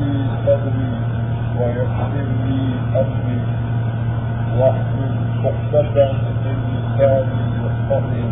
[0.00, 0.12] لي
[0.46, 0.92] صدري
[2.46, 2.62] لي
[3.00, 3.40] أمري
[4.58, 7.44] واحلل عقدة من لساني
[7.90, 8.22] قولي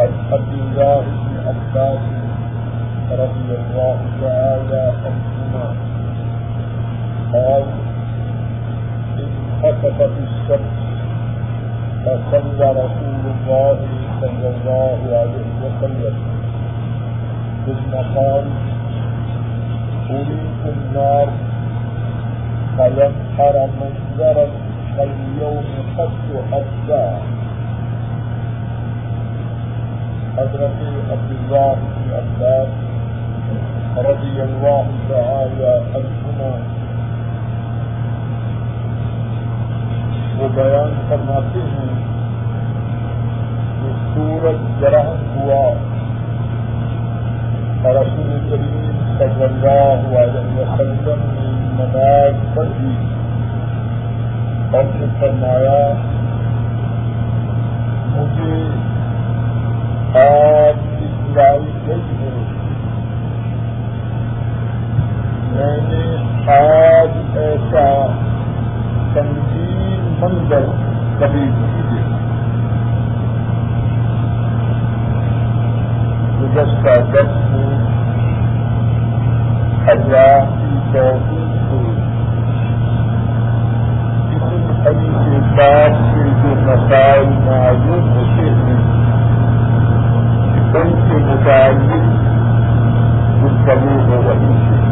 [0.00, 0.12] عن
[0.60, 2.04] الله بن عباس
[3.22, 5.66] رضي الله تعالى عنهما
[7.32, 7.64] قال
[10.26, 10.76] الشمس
[12.04, 13.78] فصلى رسول الله
[14.20, 16.25] صلى الله عليه وسلم.
[18.14, 18.55] خان
[84.86, 88.76] کے مسائل معلوم ہوتے ہیں
[90.74, 92.06] ان کے متعلق
[93.42, 94.84] گفتگو ہو رہی ہے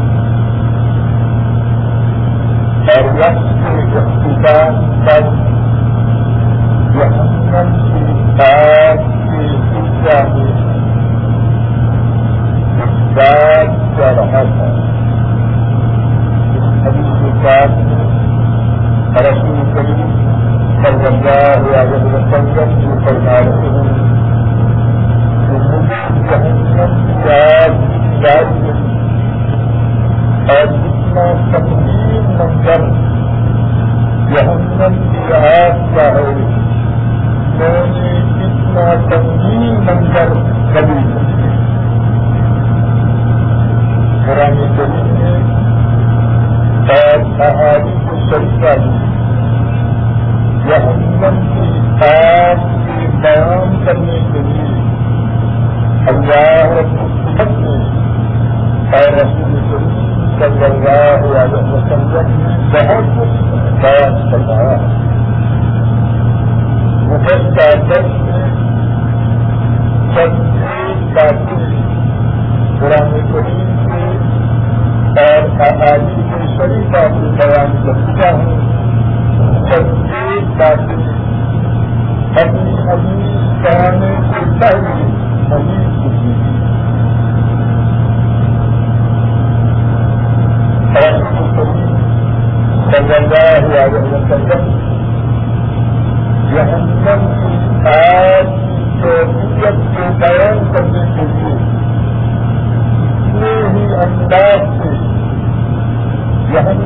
[2.89, 5.34] اور وقت کے اختتام تک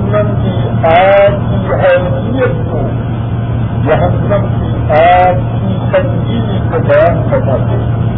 [0.08, 2.78] جہنم کی آگ کی حیثیت کو،
[3.84, 8.18] جہنم کی آگ کی تنگی کو بیان کرنا چاہیے۔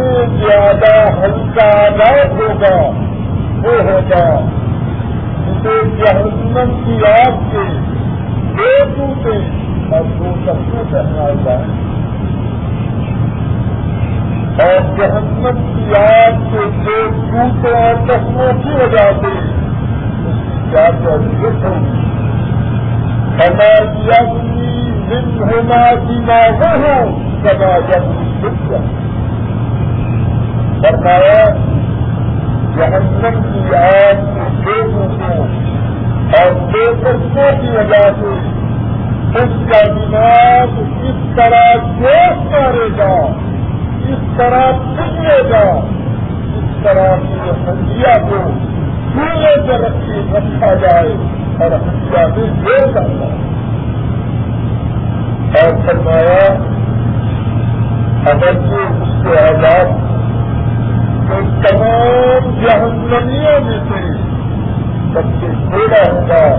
[0.00, 2.76] سے زیادہ ہلکا آزاد ہوگا،
[3.64, 4.40] وہ ہوگا۔
[5.46, 7.64] جسے جہنم کی آگ کے
[8.56, 9.36] دو ٹوٹے
[9.94, 11.66] اور دو سبزے پہنا جائیں
[14.62, 20.88] اور جہنم کی آگ کے دو ٹوٹوں اور چشموں کی وجہ سے اس کی کیا
[21.04, 22.08] تعریف ہوگی
[23.40, 28.02] ہماری اپنی دن ہونا کی وہ ہوں سدا جب
[30.82, 31.40] فرمایا
[32.76, 35.32] جہنم کی آگ کے دو کو
[36.36, 38.32] اور بے سستوں کی وجہ سے
[39.40, 40.78] اس کا دماغ
[41.08, 41.66] اس طرح
[41.98, 43.12] جوش مارے گا،
[44.12, 44.64] اس طرح
[44.96, 45.62] پھلے گا،
[46.60, 48.40] اس طرح کی ہنڈیا کو
[49.12, 51.14] چولہے پر رکھے رکھا جائے
[51.62, 53.28] اور ہنڈیا سے جوڑ جاتا
[55.60, 56.42] اور فرمایا،
[58.32, 60.08] اگر یہ اس کے آزاد
[61.34, 64.12] تمام جہنمیوں میں سے
[65.12, 66.56] سب سے چھوڑا ہوگا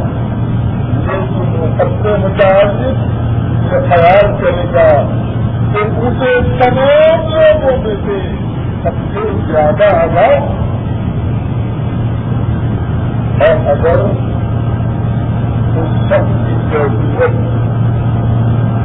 [0.95, 3.21] لیکن وہ اپنے متعلق
[3.63, 5.01] یہ خیال کرے گا
[5.73, 8.35] کہ اسے تمام لوگوں میں سے
[8.83, 10.41] سب سے زیادہ آزاد
[13.41, 14.00] اور اگر
[15.77, 17.31] اس شخص کی ضرورت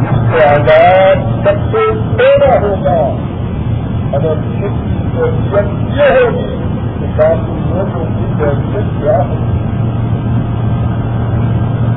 [0.02, 1.86] جس سے آزاد سب سے
[2.16, 3.16] چھوڑا ہوگا۔
[4.12, 5.66] اگر ضرورت
[5.96, 6.56] یہ ہوگی
[6.98, 9.36] کہ باقی لوگوں کی ضرورت کیا ہے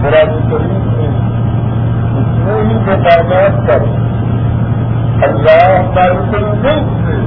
[0.02, 1.10] قرآن شریف میں
[2.20, 3.84] اتنے ہی مقامات پر
[5.24, 7.20] اللہ مالک الملک سے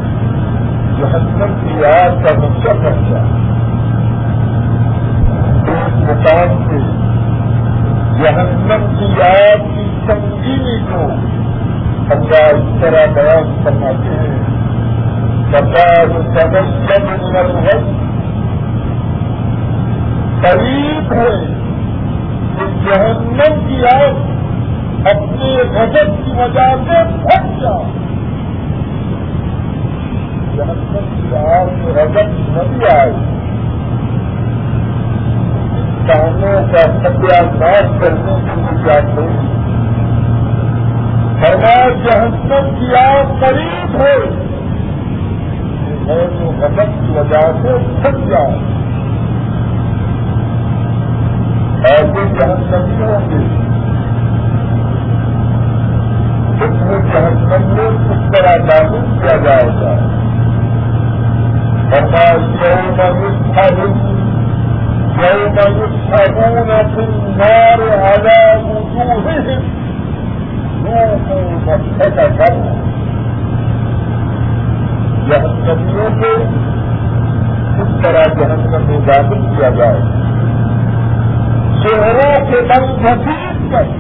[0.99, 3.23] جہنم کی آگ کا نقشہ رکھا
[5.73, 6.79] اس مقام سے
[8.23, 11.07] جہنم کی آگ کی سنگینی کو
[12.11, 14.62] اللہ اس طرح بیان فرماتے ہیں۔
[15.53, 16.07] سرکار
[16.39, 17.93] سمجھ ہے
[20.43, 21.55] قریب ہے
[22.59, 24.15] کہ جہنم کی آگ
[25.07, 27.85] اپنے غضب کی وجہ سے پھٹ جائے۔
[30.57, 33.11] جہنم کی آگ میں رجت نہیں آئے۔
[35.77, 39.27] انسانوں کا ستیہ ناش کرنے کی وجہ سے۔
[41.41, 44.42] فرمایا، جہنم کی آگ قریب ہے
[46.09, 48.57] ہے جو غضب کی وجہ سے پھٹ جائے۔
[51.91, 53.63] ایسے جہنمی ہوں گے
[56.65, 59.95] اس میں جہنم میں کس طرح داخل کیا جائے گا۔
[61.91, 63.03] بتا یوم
[65.19, 65.59] یوم
[66.25, 69.61] یوم نار آیا وجوہہم
[71.95, 72.92] ذوقوا
[75.27, 76.33] جہنمیوں کو
[77.77, 80.01] کس طرح جہنم میں داخل کیا جائے
[81.83, 83.91] چہروں کے بل مسیح کر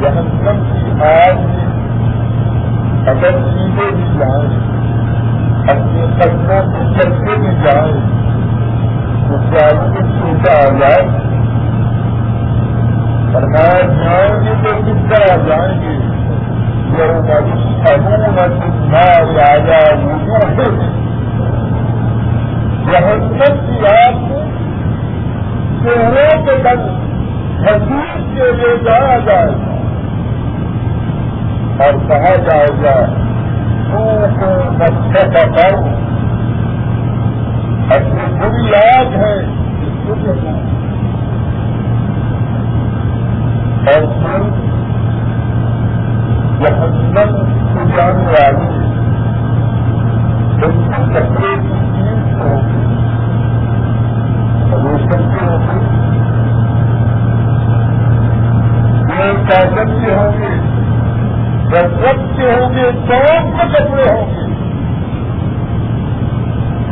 [0.00, 1.64] جہنم کی آگ میں
[3.06, 4.58] اگر سیدھے بھی جائیں،
[5.68, 7.92] اپنے قدموں کو چلتے بھی جائیں،
[9.28, 9.68] تو کیا
[10.18, 11.33] چھوٹا آ جائے۔
[13.34, 16.14] فرمایا جائیں گے تو کس طرح جائیں گے
[19.36, 19.94] راجا
[22.84, 24.14] جہنت کی آپ
[25.82, 27.04] چہروں کے بند
[27.62, 29.50] حسین کے لیے جایا جائے۔
[31.78, 33.06] گا اور کہا جائے گا
[34.40, 35.84] کو بچے کا کرم
[37.90, 39.36] اپنی بری یاد ہے۔
[43.84, 44.44] اور پھر
[46.60, 47.32] جہنم
[47.72, 48.68] کو جانے والی
[50.58, 52.82] ان کی کپڑے کی ہوگی
[55.08, 55.82] کے ہوں گے
[59.10, 60.54] یہ کاغذ کے ہوں گے
[61.68, 64.52] گزرت کے ہوں گے چوک کے کپڑے ہوں گے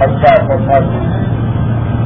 [0.05, 1.21] اچھا فرماتے ہیں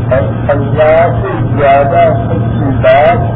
[0.08, 3.35] اور اللہ سے زیادہ سچی بات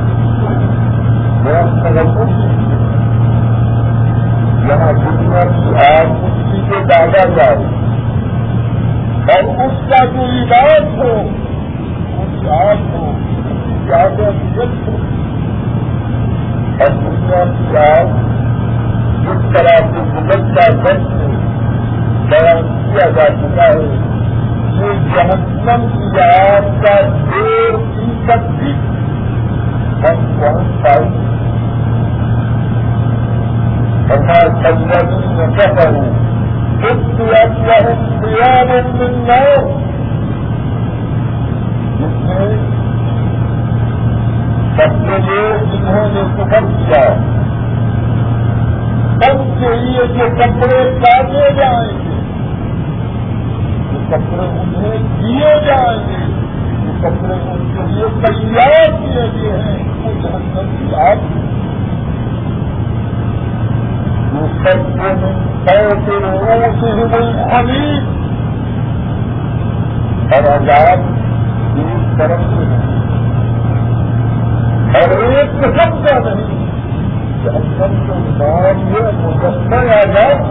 [4.69, 7.65] یہاں دنیا کی آگ اسی کے ڈالا جائے۔
[9.21, 11.29] اور اس کا جو علاج ہو،
[12.17, 13.11] اس آگ کو
[13.87, 14.97] زیادہ جلد ہو
[16.79, 18.05] اور دنیا کی آگ
[19.21, 21.35] جس طرح سے گزرتا درد میں
[22.29, 24.11] بیان کیا جا چکا ہے،
[24.73, 28.73] یہ جہنم کی آگ کا دیر فیصد بھی
[50.37, 52.19] کپڑے کاٹے جائیں گے
[54.09, 56.30] کپڑے انہیں دیے جائیں گے
[57.01, 61.23] کپڑے ان کے لیے تیار کیے گئے ہیں وہ جہنم کی آگ
[64.33, 65.07] جو سب کو
[66.75, 66.91] سے
[70.31, 71.09] اور آزاد
[71.77, 72.89] ایک طرف سے نہیں
[74.93, 76.59] اور ایک قسم کا نہیں
[77.43, 80.49] کہ اکثر کے نام یہ مجسمہ آزاد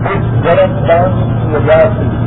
[0.06, 2.17] اس گرم پانی کی وجہ سے۔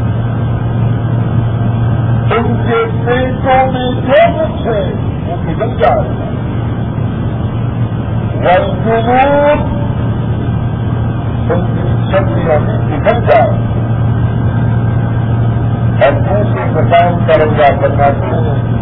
[2.72, 4.82] کے پیٹوں میں جو کچھ ہے
[5.28, 6.04] وہ نکل جائے
[8.44, 8.54] گا
[11.54, 13.50] ان کی شکریہ بھی نکل جائے
[16.04, 18.82] اور دوسرے مقام پر اللہ بتاتے ہیں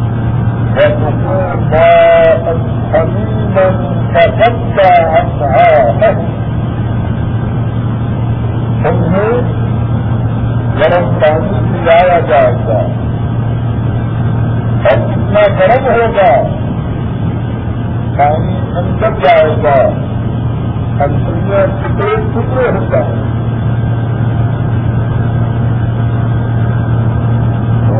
[8.86, 9.41] انہیں
[10.79, 13.08] گرم پانی پلایا جائے گا۔
[15.29, 16.29] اور کتنا گرم ہوگا
[18.17, 19.74] پانی اندر جائے گا
[21.03, 23.27] اندر ٹکڑے ٹکڑے ہو جائیں گے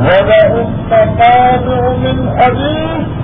[0.02, 3.18] ولهم مقامع من حديث۔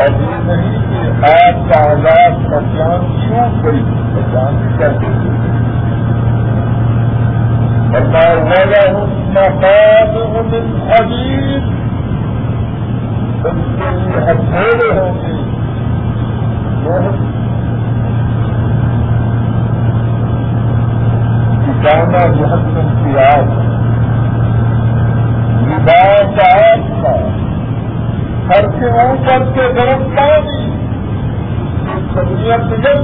[0.00, 3.82] ابھی نہیں کہ آپ کا آزاد پہچان کیوں گئی
[4.14, 5.10] پہچان کیسے
[7.90, 11.76] بتاؤ ولهم مقامع من حديث
[15.18, 15.36] کے
[21.82, 23.50] جانا جہنم کی آگ
[26.38, 26.52] کا
[28.78, 30.60] کے اوپر کے گرم پانی
[32.14, 32.96] سبزیاں پگل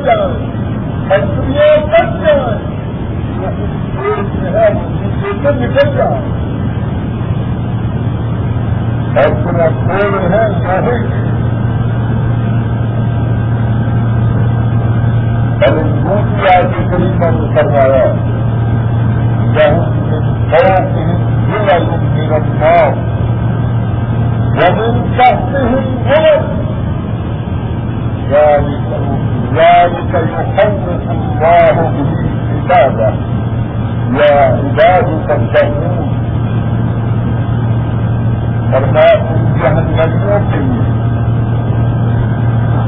[1.08, 2.43] فیکٹریاں کٹ جائیں
[5.44, 6.20] سے نکل جائیں
[9.14, 11.02] اور پورا کھول ہے نہیں
[15.58, 18.06] اور دوسری آج کی قریب میں کروایا
[19.56, 19.84] جہاں
[20.52, 20.78] بڑا
[21.50, 22.96] من النار
[24.56, 26.44] ومن تحتهم غرب
[28.30, 28.90] ذلك
[29.52, 32.12] ذلك يخوف الله به
[32.52, 33.23] عباده
[34.14, 36.14] يا عباد فاتقون
[38.72, 41.04] فرمایا، ان جہنمیوں کے لیے۔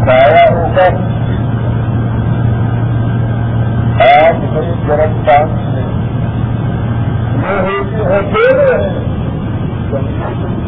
[0.06, 1.16] سایہ ہوگا
[3.98, 5.86] آپ میں گرم پانی ہے۔
[8.16, 9.06] اکیلے ہیں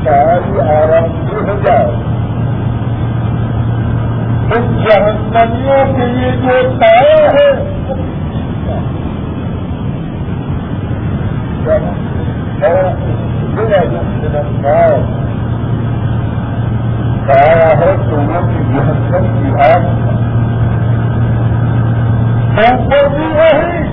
[0.05, 1.91] ساری آرام سے ہو جائے۔
[4.57, 7.79] ان جہنمیوں کے لیے جو تایا ہے
[17.27, 18.17] سایہ ہے۔ تو
[18.49, 19.85] کی جہنم کی آگ
[22.59, 23.89] اوپر بھی وہی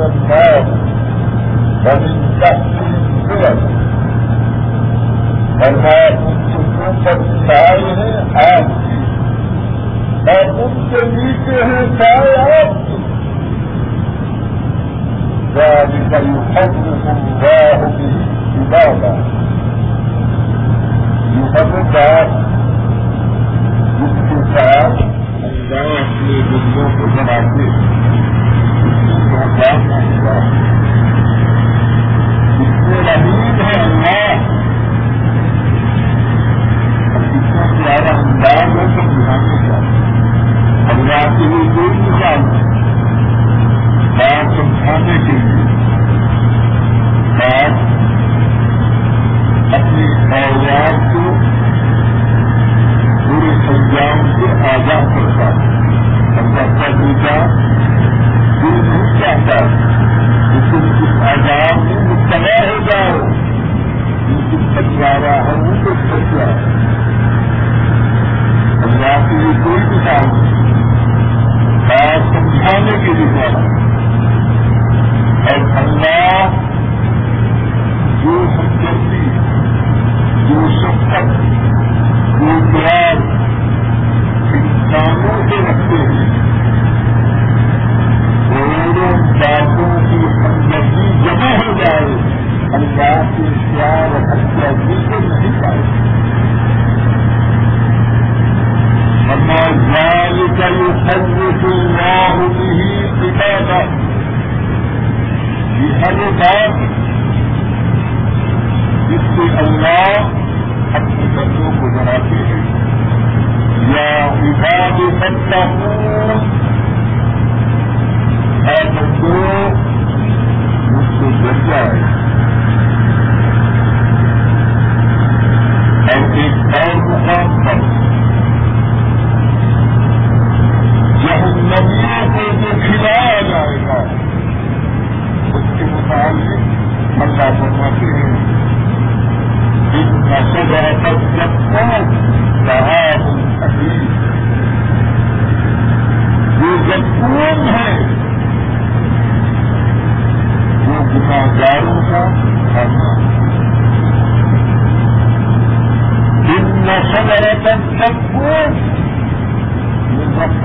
[0.00, 0.58] النار
[1.84, 2.18] ومن
[5.60, 8.79] فرمایا ان کے اوپر سائے ہیں آگ
[10.28, 12.98] اور ان کے نیچے ہیں سائے آگ کی
[15.54, 17.42] ذلك يحرك
[18.90, 19.16] الله
[24.00, 27.66] جس کے ساتھ اپنے بندوں کو بناتے
[32.60, 34.49] اس میں رحیم ہے اللہ۔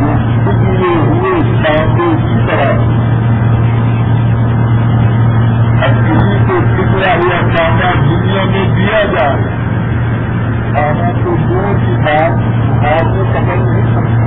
[0.00, 3.03] وہ پکڑے ہوئے سانپے کی طرح۔
[6.94, 9.42] کو ٹکڑا ہوا کھانا دنیا میں دیا جائے۔
[10.74, 12.30] کھانا تو دور کی بات
[12.86, 14.24] آپ کو پکڑ نہیں سکتا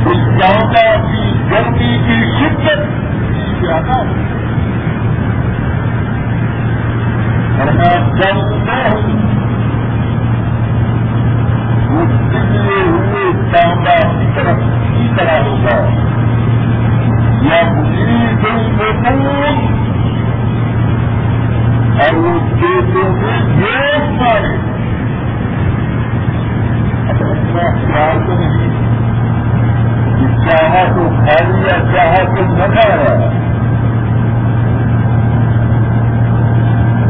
[0.06, 2.86] اس چاندہ کی گرمی کی شدت
[3.60, 4.33] زیادہ ہوگی
[30.44, 33.43] چاہا تو کھا لیا چاہا تو نہ رہا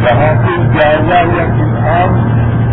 [0.04, 2.16] جہاں سے جائزہ یا کتاب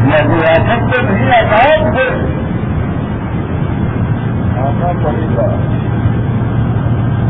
[0.08, 2.41] یا ریاست سے نہیں آزاد ہے۔
[4.58, 5.56] آنا پڑے گا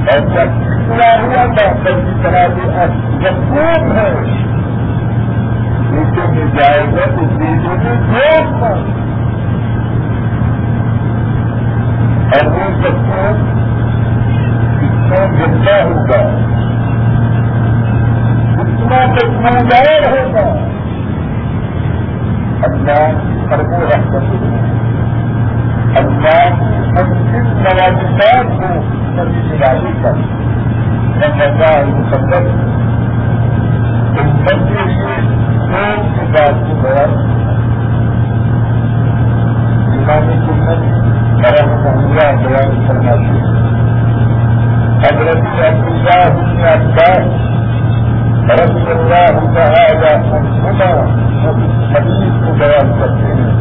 [0.02, 4.14] اور جب ٹکڑا ہوا تھا تب کی طرح سے مقبول ہے۔
[5.92, 8.74] دیشوں میں جائے گا تو دیشوں میں جوش تھا؟
[12.34, 13.38] اور وہ مقبول
[14.80, 16.61] کتنا گندا ہوگا۔
[19.12, 20.44] مقبول ہوگا
[22.68, 23.18] اللہ
[23.50, 24.30] سرو رحمت
[26.02, 26.46] اللہ
[28.52, 28.70] کو
[29.16, 30.22] نبی نرالی کر
[31.18, 32.46] نمبر ان سب کے
[35.72, 36.94] کون سی بات کو
[41.82, 43.60] سنت بیان کرنا چاہیے
[45.04, 47.51] حضرت عبداللہ بن عباس
[48.60, 50.90] رضی اللہ تعالی عنہما
[51.94, 53.52] حدیث کو بیان کرتے ہیں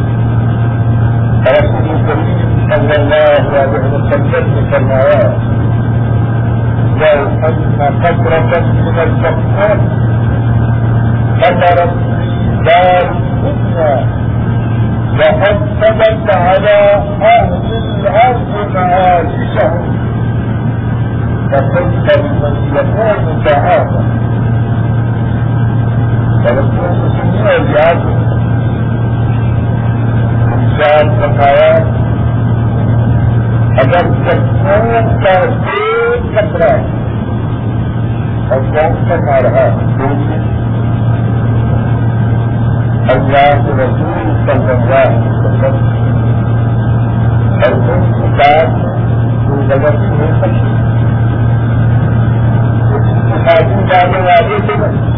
[1.48, 5.22] رسول کریم صلی اللہ علیہ وسلم اندر فرمایا
[7.00, 9.70] من الجنة
[12.66, 14.20] دار الدنيا
[16.30, 16.78] على
[17.22, 20.00] أهل الأرض معاشهم
[22.72, 24.29] يكون تعالى
[26.42, 27.10] فلكن
[31.20, 31.72] بتایا
[33.82, 36.70] اگر چکون کا ایک کپڑا
[38.48, 39.66] اور کون سا کھا رہا
[43.12, 45.02] اللہ کے رسول کل گنگا
[47.60, 48.78] اور ان کی بات
[49.70, 50.78] جگہ ہو سکتی
[53.44, 55.08] شادی جانے والے سے نہیں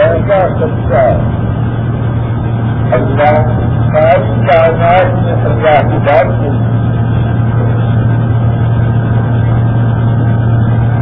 [0.00, 1.02] ایسا سچا
[2.92, 3.50] اللہ
[3.92, 6.50] ساری کائنات میں اللہ کی بات کو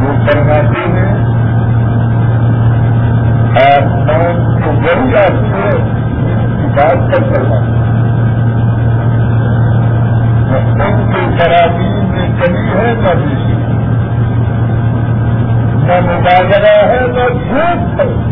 [0.01, 1.13] وہ فرماتے ہیں
[3.61, 5.15] آسمان کو بڑی
[5.51, 5.69] سے
[6.57, 7.59] کی بات کر کرنا
[10.85, 13.53] ان کے خرابی میں کمی ہے نہ بیشی
[15.85, 18.28] نہ مبادلہ ہے نہ جھوٹ ہے۔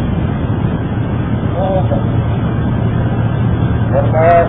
[3.92, 4.44] فرمایا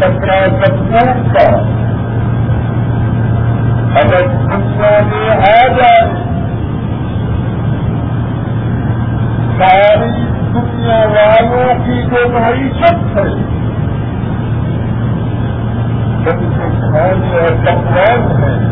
[0.00, 1.56] چکرا سکون کا۔
[4.00, 6.10] اگر دنیا میں آ جائے
[9.58, 10.24] ساری
[10.54, 13.22] دنیا والوں کی جو معیشت ہے۔
[16.30, 18.71] ان کے کھانے اور پکوان ہیں۔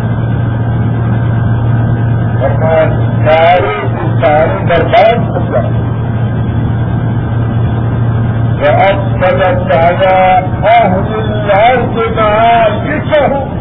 [2.40, 3.72] سارے
[4.18, 5.88] سارے برباد ہو جائے
[8.61, 10.12] اب سب تازہ
[11.48, 13.59] لال کے کہا کس ہوں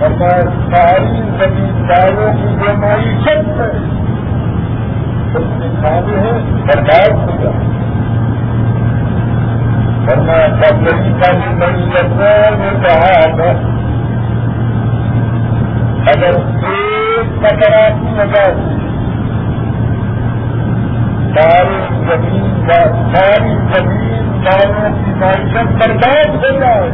[0.00, 3.68] اور ساری زمینداروں کی جو معیشت ہے
[5.32, 7.70] اس کے کھانے ہیں برباد ہو جائے
[10.22, 10.88] میں سب
[11.20, 13.52] کا بھی بڑی لگتا میں کہا تھا
[16.10, 16.36] اگر
[16.68, 18.70] ایک کچرا کی وجہ سے
[21.34, 22.78] ساری زمین کا
[23.12, 26.90] ساری زمین داروں کی معیشت برباد ہو جائے،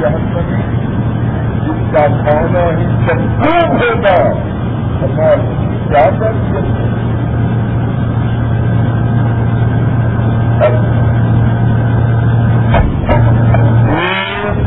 [0.00, 0.74] یہ زمین
[1.66, 4.18] جس کا کھانا ہی سب ہوگا
[5.02, 5.56] ہماری
[5.88, 6.44] کیا کر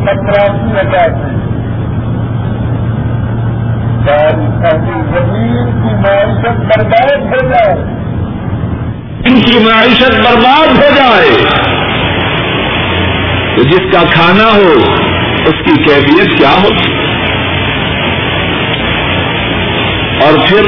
[0.05, 1.03] خطرہ کی وجہ
[6.49, 7.73] معیشت برباد ہو جائے۔
[9.25, 11.45] ان کی معیشت برباد ہو جائے۔
[13.55, 14.93] تو جس کا کھانا ہو،
[15.41, 16.67] اس کی کیفیت کیا ہو؟
[20.21, 20.63] اور پھر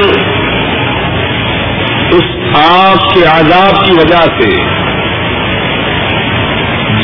[2.12, 4.50] اس آگ کے عذاب کی وجہ سے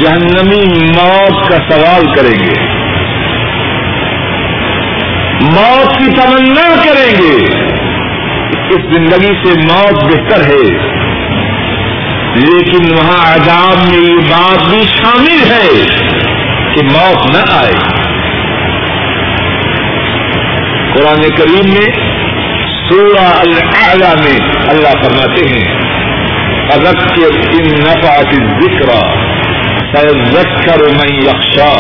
[0.01, 2.69] جہنمی موت کا سوال کریں گے۔
[5.43, 7.68] موت کی تمنا کریں گے۔
[8.53, 10.89] اس زندگی سے موت بہتر ہے۔
[12.35, 15.85] لیکن وہاں عذاب میں یہ بات بھی شامل ہے
[16.75, 17.73] کہ موت نہ آئے۔
[20.95, 22.09] قرآن کریم میں
[22.89, 25.79] سورہ الاعلی میں اللہ فرماتے ہیں
[26.75, 26.93] اگر
[27.29, 29.19] ان نفعت ذکر
[29.97, 31.75] سيذكر من يخشى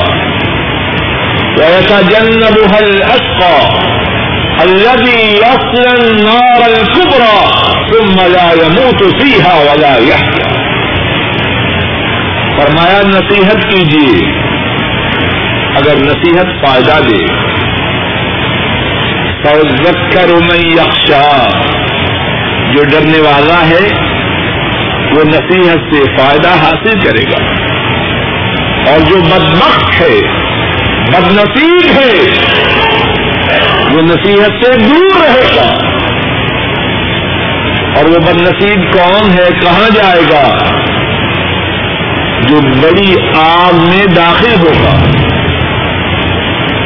[1.59, 3.88] ويتجنبها الأشقى
[4.58, 7.48] الذي يصل النار الكبرى
[7.92, 10.48] ثم لا يموت فيها ولا يحيا.
[12.56, 14.38] فرمایا، نصیحت کیجیے۔
[15.76, 17.26] اگر نصیحت فائدہ دے
[19.42, 21.48] فذکر من یخشا
[22.74, 23.88] جو ڈرنے والا ہے،
[25.16, 27.68] وہ نصیحت سے فائدہ حاصل کرے گا۔
[28.90, 30.20] اور جو بدمخت ہے
[31.06, 32.48] بد نصیب ہے
[33.94, 35.77] وہ نصیحت سے دور رہے گا۔
[37.96, 40.59] اور وہ بد نصیب کون ہے، کہاں جائے گا؟
[42.48, 45.05] جو بڑی آگ میں داخل ہوگا۔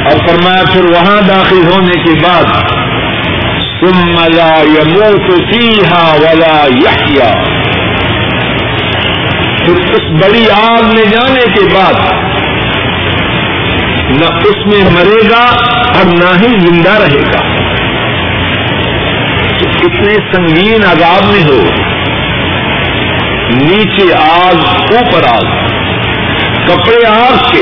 [0.05, 2.45] اور فرمایا، پھر وہاں داخل ہونے کے بعد،
[3.81, 7.33] ثم لا يموت فيها ولا يحيا
[9.65, 11.95] پھر اس بڑی آگ میں جانے کے بعد
[14.21, 17.53] نہ اس میں مرے گا اور نہ ہی زندہ رہے گا۔
[19.59, 21.65] کتنے سنگین عذاب میں ہو۔
[23.51, 24.55] نیچے آگ،
[24.95, 25.67] اوپر آگ۔
[26.67, 27.61] کپڑے آگ کے۔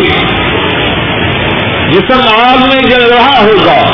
[1.90, 3.92] جسم آگ میں جل رہا ہوگا۔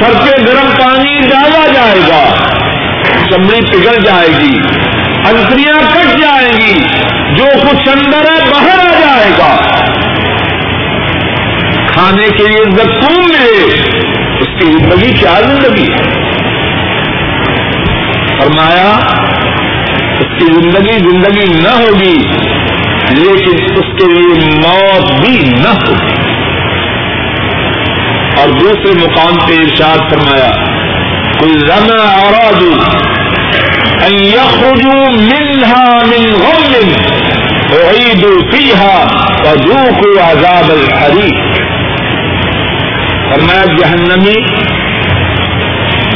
[0.00, 2.34] سر پہ گرم پانی ڈالا جائے گا۔
[3.30, 4.58] چمڑی پگھل جائے گی۔
[5.28, 6.82] انتریاں کٹ جائیں گی۔
[7.34, 9.85] جو کچھ اندر ہے، باہر آ جائے گا۔
[11.96, 13.72] کھانے کے لیے زکون ملے،
[14.40, 16.26] اس کی زندگی کیا زندگی؟ ہے
[18.40, 18.98] فرمایا،
[20.20, 22.18] اس کی زندگی زندگی نہ ہوگی،
[23.10, 26.16] لیکن اس کے لیے موت بھی نہ ہوگی۔
[28.40, 30.50] اور دوسرے مقام پہ ارشاد فرمایا
[31.38, 32.62] کوئی رنا اور
[34.12, 36.72] يخرجوا منها من غم
[37.72, 39.06] وعيدوا فيها
[39.44, 41.55] وذوقوا عذاب الحريق
[43.30, 44.44] فرمایا جہنمی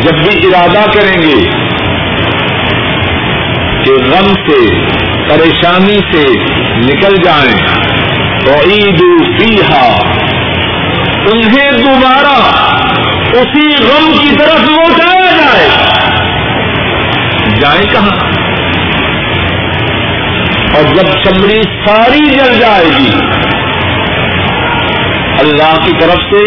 [0.02, 1.50] جب بھی ارادہ کریں گے
[3.84, 4.86] کہ غم سے،
[5.28, 6.44] پریشانی سے
[6.76, 7.66] نکل جائیں
[8.44, 9.02] تو عید
[9.38, 10.10] فیحا
[11.32, 12.36] انہیں دوبارہ
[13.32, 15.68] اسی غم کی طرف لوٹایا جائے۔
[17.60, 18.30] جائیں کہاں؟
[20.74, 23.10] اور جب چمڑی ساری جل جائے گی،
[25.38, 26.44] اللہ کی طرف سے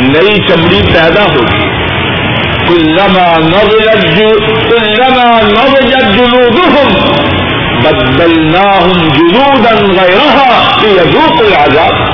[0.00, 1.72] نئی چمڑی پیدا ہوگی
[2.66, 3.40] کلما
[4.68, 7.12] کلما نوجد جلودهم
[7.82, 12.06] بدلناهم جلودا غيرها ليذوقوا العذاب۔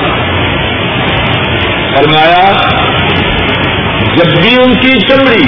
[1.95, 2.69] فرمایا،
[4.15, 5.43] جب بھی ان کی چمڑی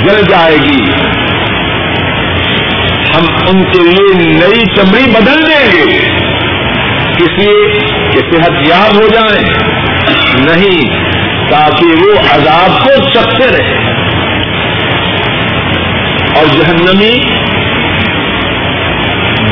[0.00, 0.82] جل جائے گی،
[3.16, 6.08] ہم ان کے لیے نئی چمڑی بدل دیں گے۔
[7.18, 7.72] اس لیے؟
[8.10, 9.69] کہ صحت یاب ہو جائیں۔
[10.34, 10.80] نہیں،
[11.50, 13.80] تاکہ وہ عذاب کو چکتے رہے۔
[16.36, 17.20] اور جہنمی،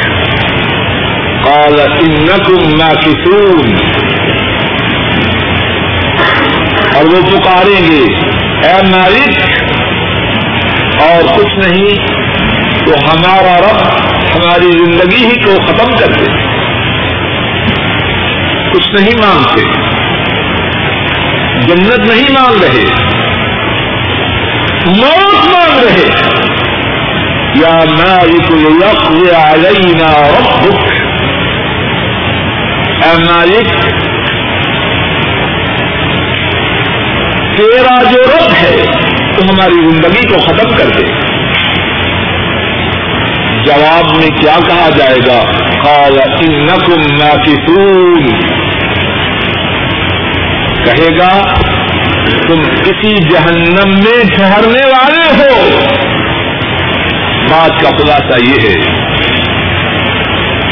[1.46, 3.76] قال إنكم ماكثون.
[6.96, 8.14] اور وہ پکاریں گے،
[8.68, 9.42] اے مالک،
[11.02, 11.96] اور کچھ نہیں،
[12.86, 16.32] تو ہمارا رب ہماری زندگی ہی کو ختم کر دے۔
[18.74, 19.62] کچھ نہیں مانگتے۔
[21.62, 23.15] جنت نہیں مانگ رہے۔
[24.88, 26.08] موت مانگ رہے
[27.56, 30.92] یا مالک یقضی علینا ربک۔
[33.04, 33.68] اے مالک،
[37.58, 38.86] تیرا جو رب ہے
[39.36, 41.06] تو ہماری زندگی کو ختم کر دے۔
[43.66, 45.44] جواب میں کیا کہا جائے گا؟
[45.84, 48.24] قال، انکم ناکسون۔
[50.86, 51.65] کہے گا
[52.26, 55.80] تم کسی جہنم میں ٹھہرنے والے ہو۔
[57.52, 58.74] بات کا خلاصہ یہ ہے،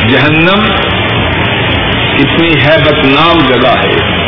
[0.07, 0.63] جہنم
[2.13, 4.23] کتنی ہیبت نام جگہ ہے،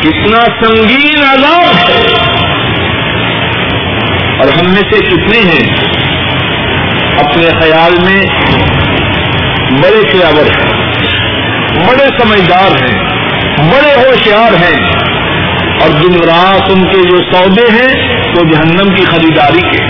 [0.00, 2.02] کتنا سنگین عذاب ہے۔
[4.38, 5.74] اور ہم میں سے کتنے ہیں
[7.18, 8.22] اپنے خیال میں
[9.70, 10.72] بڑے پیاور ہیں،
[11.88, 12.98] بڑے سمجھدار ہیں،
[13.58, 15.01] بڑے ہوشیار ہیں۔
[15.82, 19.84] اور دن رات ان کے جو سودے ہیں، وہ جہنم کی خریداری کے۔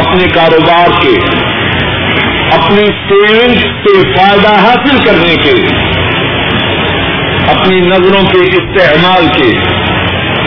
[0.00, 1.18] اپنے کاروبار کے،
[2.52, 5.66] اپنی سیونگ سے فائدہ حاصل کرنے کے،
[7.50, 9.58] اپنی نظروں کے استعمال کے،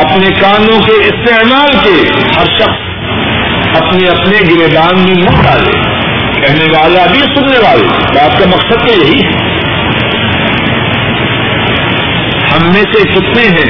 [0.01, 2.85] اپنے کانوں کے استعمال کے ہر شخص
[3.81, 5.95] اپنے اپنے گردان میں منہ ڈالے۔
[6.41, 9.44] کہنے والا بھی سننے والے۔ بات کا مقصد تو یہی ہے۔
[12.65, 13.69] ہم میں سے کتنے ہیں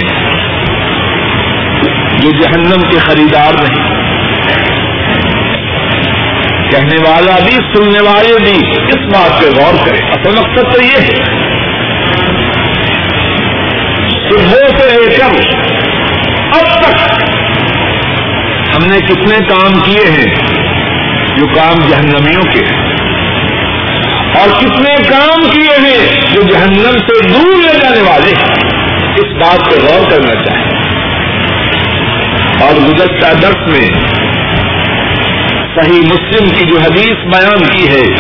[2.19, 3.95] جو جہنم کے خریدار نہیں؟
[6.71, 11.01] کہنے والا بھی، سننے والے بھی، اس بات پہ غور کرے۔ اصل مقصد تو یہ
[11.01, 11.23] ہے
[14.29, 15.25] صبح سے لے کر
[16.60, 17.23] اب تک
[18.75, 20.36] ہم نے کتنے کام کیے ہیں
[21.38, 22.86] جو کام جہنمیوں کے ہیں؟
[24.39, 28.74] اور کتنے کام کیے ہیں جو جہنم سے دور لے جانے والے ہیں؟
[29.15, 30.75] اس بات پہ غور کرنا چاہیں۔
[32.62, 33.88] اور گزشتہ درس میں
[35.75, 38.13] صحیح مسلم کی جو حدیث بیان کی ہے،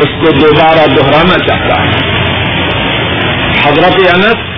[0.00, 2.14] اس کو دوبارہ دہرانا چاہتا ہے
[3.66, 4.54] حضرت انس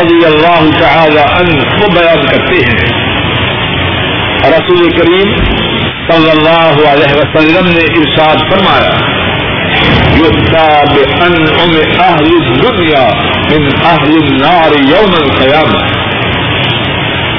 [0.00, 3.06] رضی اللہ تعالی عنہ کو بیان کرتے ہیں۔
[4.44, 5.36] رسول کریم
[6.10, 9.15] صلی اللہ علیہ وسلم نے ارشاد فرمایا
[10.94, 13.10] بأنعم أهل الدنيا
[13.50, 15.86] من أهل النار يوم القيامة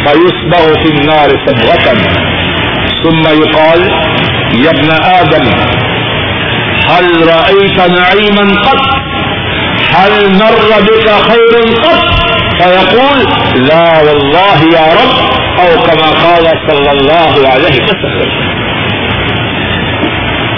[0.03, 1.97] فيصبغ في النار صبغة
[3.03, 3.81] ثم يقال
[4.53, 5.45] يا ابن آدم،
[6.89, 8.81] هل رأيت نعيما قط؟
[9.95, 12.03] هل مر بك خير قط؟
[12.59, 13.19] فيقول،
[13.67, 15.15] لا والله يا رب،
[15.59, 18.31] أو كما قال صلى الله عليه وسلم.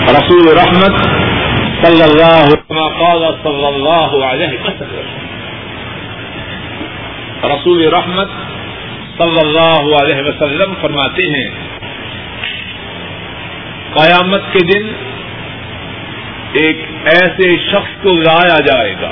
[0.10, 1.19] رسول رحمت
[1.82, 2.50] صلی اللہ
[3.00, 5.08] قال صلی اللہ علیہ وسلم.
[7.46, 8.30] رسول رحمت
[9.18, 11.50] صلی اللہ علیہ وسلم فرماتے ہیں،
[13.94, 14.92] قیامت کے دن
[16.54, 19.12] ایک ایسے شخص کو لایا جائے گا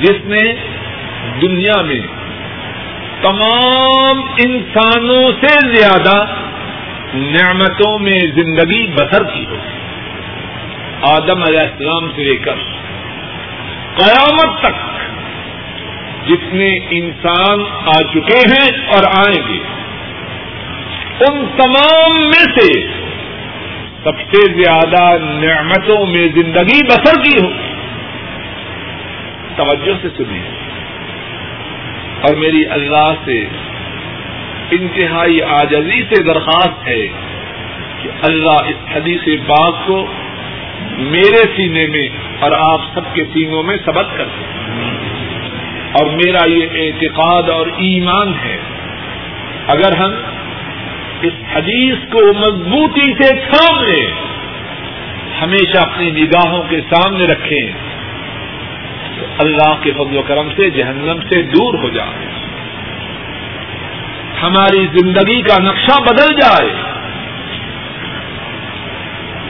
[0.00, 0.42] جس نے
[1.42, 2.00] دنیا میں
[3.22, 6.16] تمام انسانوں سے زیادہ
[7.14, 9.75] نعمتوں میں زندگی بسر کی ہوگی
[11.08, 12.60] آدم علیہ السلام سے لے کر
[13.96, 14.84] قیامت تک
[16.28, 19.58] جتنے انسان آ چکے ہیں اور آئیں گے،
[21.26, 22.68] ان تمام میں سے
[24.04, 27.48] سب سے زیادہ نعمتوں میں زندگی بسر کی ہو
[29.56, 30.40] توجہ سے سنی
[32.20, 33.38] اور میری اللہ سے
[34.70, 37.06] انتہائی آجزی سے درخواست ہے
[38.02, 40.04] کہ اللہ اس حدیث پاک کو
[40.98, 42.08] میرے سینے میں
[42.40, 44.24] اور آپ سب کے سینوں میں سبق کر
[45.92, 48.56] اور میرا یہ اعتقاد اور ایمان ہے،
[49.66, 50.10] اگر ہم
[51.22, 54.06] اس حدیث کو مضبوطی سے تھام لیں
[55.42, 57.66] ہمیشہ اپنی نگاہوں کے سامنے رکھیں،
[59.18, 62.26] تو اللہ کے فضل و کرم سے جہنم سے دور ہو جائے۔
[64.42, 66.95] ہماری زندگی کا نقشہ بدل جائے۔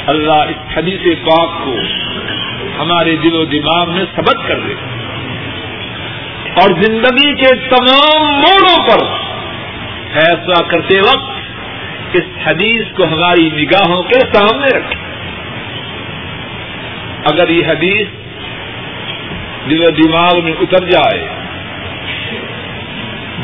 [0.07, 1.73] اللہ اس حدیث پاک کو
[2.79, 4.75] ہمارے دل و دماغ میں سبق کر دے
[6.63, 9.03] اور زندگی کے تمام موڑوں پر
[10.13, 15.01] فیصلہ کرتے وقت اس حدیث کو ہماری نگاہوں کے سامنے رکھے
[17.25, 18.15] اگر یہ حدیث
[19.71, 21.25] دل و دماغ میں اتر جائے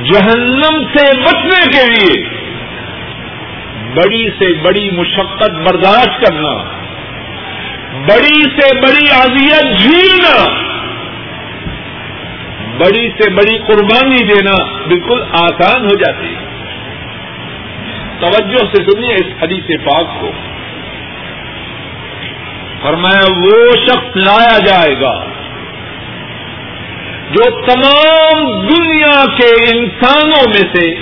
[0.04, 2.14] جہنم سے بچنے کے لیے
[3.94, 6.54] بڑی سے بڑی مشقت برداشت کرنا،
[8.08, 10.48] بڑی سے بڑی اذیت جھیلنا،
[12.78, 16.52] بڑی سے بڑی قربانی دینا بالکل آسان ہو جاتی ہے۔
[18.20, 20.30] توجہ سے سنیے اس حدیث پاک کو۔
[22.82, 25.24] فرمایا، وہ شخص لایا جائے گا
[27.30, 30.94] جو تمام دنیا کے انسانوں میں سے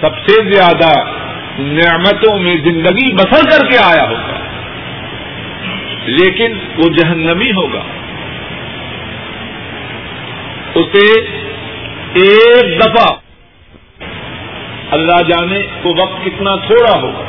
[0.00, 1.21] سب سے زیادہ
[1.58, 4.38] نعمتوں میں زندگی بسر کر کے آیا ہوگا۔
[6.06, 7.82] لیکن وہ جہنمی ہوگا۔
[10.74, 11.20] اسے
[12.14, 13.16] ایک دفعہ
[14.90, 17.24] اللہ جانے کو وقت کتنا تھوڑا ہوگا۔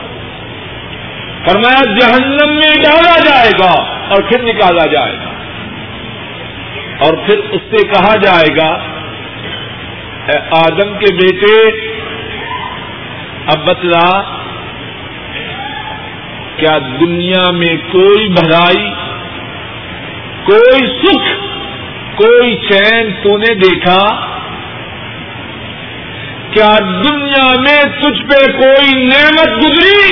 [1.47, 5.33] فرمایا، جہنم میں ڈالا جائے گا اور پھر نکالا جائے گا۔
[7.05, 8.69] اور پھر اس سے کہا جائے گا،
[10.27, 11.92] اے آدم کے بیٹے
[13.47, 14.09] اب بتلا
[16.57, 18.85] کیا دنیا میں کوئی بھلائی،
[20.43, 21.31] کوئی سکھ،
[22.15, 23.97] کوئی چین تو نے دیکھا؟
[26.51, 26.69] کیا
[27.03, 30.07] دنیا میں تجھ پہ کوئی نعمت گزری؟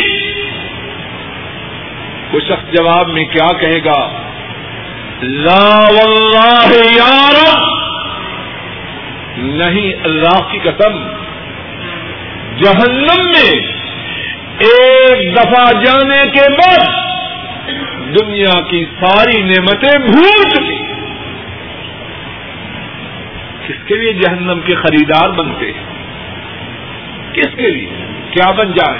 [2.33, 3.99] وہ شخص جواب میں کیا کہے گا؟
[5.23, 7.39] لا واللہ یار
[9.37, 10.97] نہیں اللہ کی قسم
[12.57, 13.61] جہنم میں
[14.59, 16.85] ایک دفعہ جانے کے بعد
[18.19, 20.83] دنیا کی ساری نعمتیں بھول چکی۔
[23.67, 25.91] کس کے لیے جہنم کے خریدار بنتے؟ ہیں
[27.33, 27.89] کس کے لیے؟
[28.31, 28.97] کیا بن جائے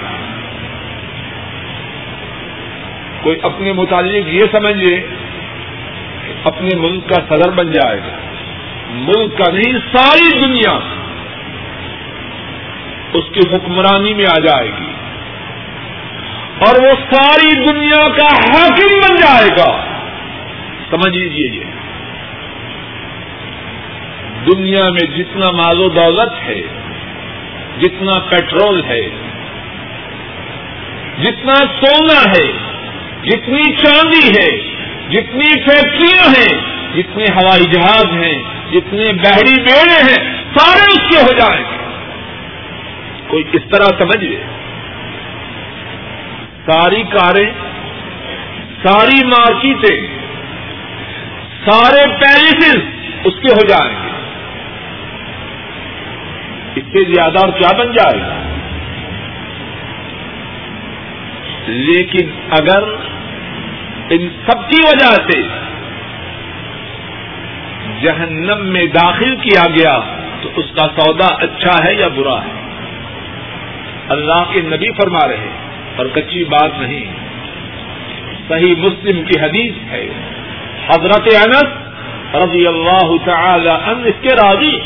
[3.21, 5.07] کوئی اپنے متعلق یہ سمجھے
[6.43, 8.17] اپنے ملک کا صدر بن جائے گا۔
[8.89, 10.79] ملک کا نہیں، ساری دنیا۔
[13.14, 14.91] اس کی حکمرانی میں آ جائے گی
[16.59, 19.86] اور وہ ساری دنیا کا حاکم بن جائے گا
[20.91, 21.82] سمجھ لیجیے یہ۔
[24.51, 26.62] دنیا میں جتنا مال و دولت ہے،
[27.82, 29.09] جتنا پیٹرول ہے،
[31.22, 32.51] جتنا سونا ہے،
[33.24, 34.57] جتنی چاندی ہے،
[35.09, 36.62] جتنی فیکٹریاں ہیں،
[36.95, 41.80] جتنے ہوائی جہاز ہیں، جتنے بحری بیڑے ہیں، سارے اس کے ہو جائیں گے۔
[43.32, 44.43] کوئی اس طرح سمجھ لے؟
[46.65, 47.51] ساری کاریں،
[48.84, 50.07] ساری مارکیٹیں،
[51.65, 52.77] سارے پیلسز
[53.23, 54.11] اس کے ہو جائیں گے۔
[56.75, 58.41] اس سے زیادہ اور کیا بن جائے؟ گا
[61.67, 62.84] لیکن اگر
[64.09, 65.41] ان سب کی وجہ سے
[68.01, 69.99] جہنم میں داخل کیا گیا
[70.41, 72.61] تو اس کا سودا اچھا ہے یا برا ہے؟
[74.12, 75.47] اللہ کے نبی فرما رہے
[75.95, 77.05] اور کچی بات نہیں۔
[78.49, 80.07] صحیح مسلم کی حدیث ہے۔
[80.88, 81.70] حضرت انس
[82.36, 84.78] رضی اللہ تعالی عنہ اس کے راضی۔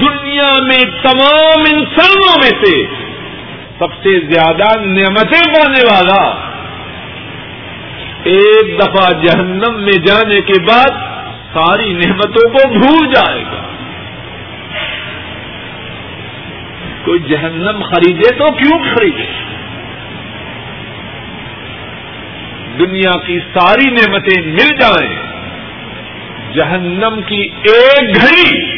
[0.00, 2.86] دنیا میں تمام انسانوں میں سے
[3.78, 6.48] سب سے زیادہ نعمتیں پانے والا
[8.24, 10.90] ایک دفعہ جہنم میں جانے کے بعد
[11.54, 13.69] ساری نعمتوں کو بھول جائے گا۔
[17.04, 19.26] کوئی جہنم خریدے تو کیوں خریدے؟
[22.78, 25.16] دنیا کی ساری نعمتیں مل جائیں،
[26.54, 28.70] جہنم کی ایک گھڑی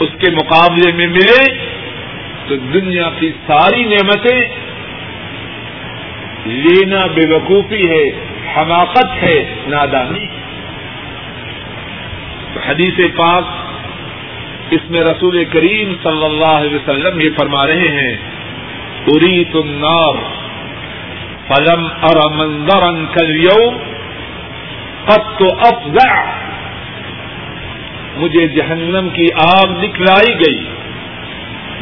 [0.00, 1.44] اس کے مقابلے میں ملے
[2.48, 4.40] تو دنیا کی ساری نعمتیں
[6.46, 8.04] لینا بے وقوفی ہے،
[8.56, 10.26] حماقت ہے، نادانی۔
[12.68, 13.44] حدیث پاک
[14.72, 18.16] اس میں رسول کریم صلی اللہ علیہ وسلم یہ فرما رہے ہیں
[19.04, 20.14] پوری تنار
[21.48, 23.58] فلم اور مندر کلیو
[25.06, 26.24] اب تو افزا
[28.16, 30.64] مجھے جہنم کی آگ دکھلائی گئی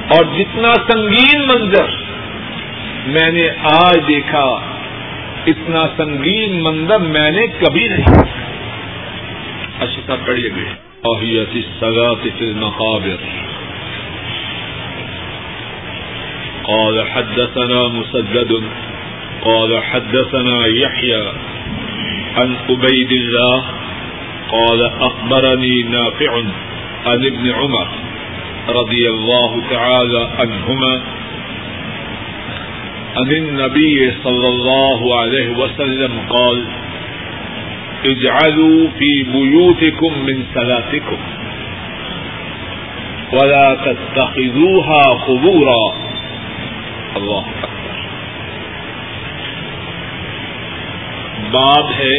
[0.09, 1.91] اور جتنا سنگین منظر
[3.07, 4.45] میں نے آج دیکھا،
[5.47, 8.23] اتنا سنگین منظر میں نے کبھی نہیں
[9.81, 13.17] اشتا اچھا، پڑھیے۔ گئے اہیت سگا فی المقابر۔
[16.63, 18.53] قال حدثنا مسدد،
[19.41, 21.23] قال حدثنا يحيى
[22.37, 23.65] عن عبيد الله،
[24.49, 26.39] قال أخبرني نافع
[27.07, 27.89] عن ابن عمر
[28.69, 31.01] رضي الله تعالى عنهما،
[33.17, 36.80] عن النبي صلى الله عليه وسلم قال
[38.05, 41.17] اجعلوا في بيوتكم من صلاتكم
[43.33, 45.83] ولا تتخذوها قبورا
[47.17, 47.45] الله
[51.51, 52.17] باب ہے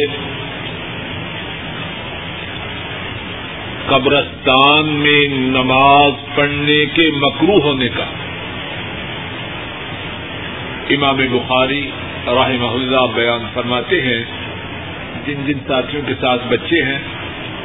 [3.86, 8.04] قبرستان میں نماز پڑھنے کے مکرو ہونے کا۔
[10.90, 11.90] امام بخاری
[12.26, 14.41] رحمہ اللہ بیان فرماتے ہیں
[15.26, 16.98] جن جن ساتھیوں کے ساتھ بچے ہیں،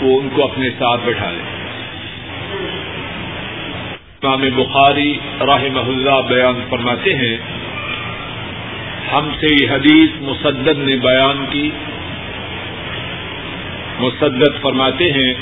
[0.02, 1.58] وہ ان کو اپنے ساتھ بٹھا لیں۔
[4.24, 7.38] امام بخاری رحمہ اللہ بیان فرماتے ہیں،
[9.14, 11.70] ہم سے یہ حدیث مسدد نے بیان کی۔
[14.00, 15.34] مسدد فرماتے ہیں،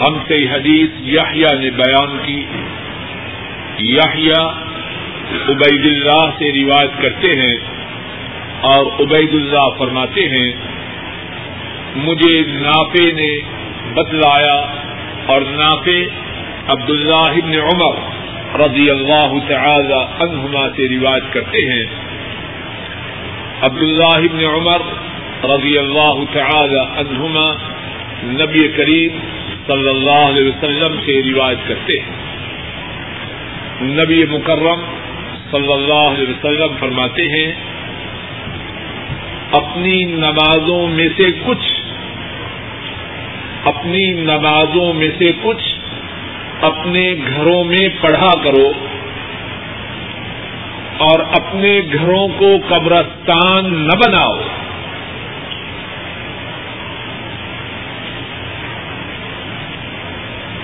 [0.00, 2.44] ہم سے حدیث یحییٰ نے بیان کی۔
[3.78, 4.52] یحییٰ
[5.48, 7.56] عبید اللہ سے روایت کرتے ہیں
[8.60, 10.52] اور عبید اللہ فرماتے ہیں
[11.96, 13.38] مجھے نافے نے
[13.94, 14.66] بتلایا
[15.26, 16.04] اور نافے
[16.68, 17.96] عبداللہ ابن عمر
[18.60, 21.84] رضی اللہ تعالی عنہما سے روایت کرتے ہیں۔
[23.62, 24.78] عبداللہ ابن عمر
[25.44, 27.52] رضی اللہ تعالی عنہما
[28.24, 29.18] نبی کریم
[29.66, 32.22] صلی اللہ علیہ وسلم سے روایت کرتے ہیں۔
[33.82, 34.80] نبی مکرم
[35.50, 37.52] صلی اللہ علیہ وسلم فرماتے ہیں،
[39.52, 41.71] اپنی نمازوں میں سے کچھ
[43.64, 45.74] اپنی نمازوں میں سے کچھ
[46.60, 48.72] اپنے گھروں میں پڑھا کرو
[50.98, 54.38] اور اپنے گھروں کو قبرستان نہ بناؤ۔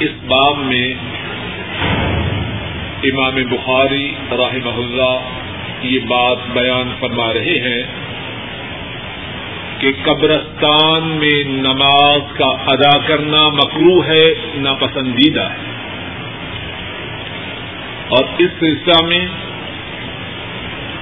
[0.00, 0.94] اس باب میں
[3.02, 5.20] امام بخاری رحمہ اللہ
[5.82, 8.07] یہ بات بیان فرما رہے ہیں۔
[9.78, 15.68] کہ قبرستان میں نماز کا ادا کرنا مکرو ہے، ناپسندیدہ ہے۔
[18.08, 19.26] اور اس سلسلہ میں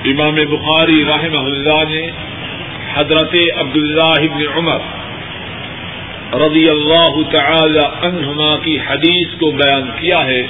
[0.04, 2.10] امام بخاری رحمہ اللہ نے
[2.94, 4.78] حضرت عبداللہ ابن عمر
[6.34, 10.42] رضی اللہ تعالی عنہما کی حدیث کو بیان کیا ہے۔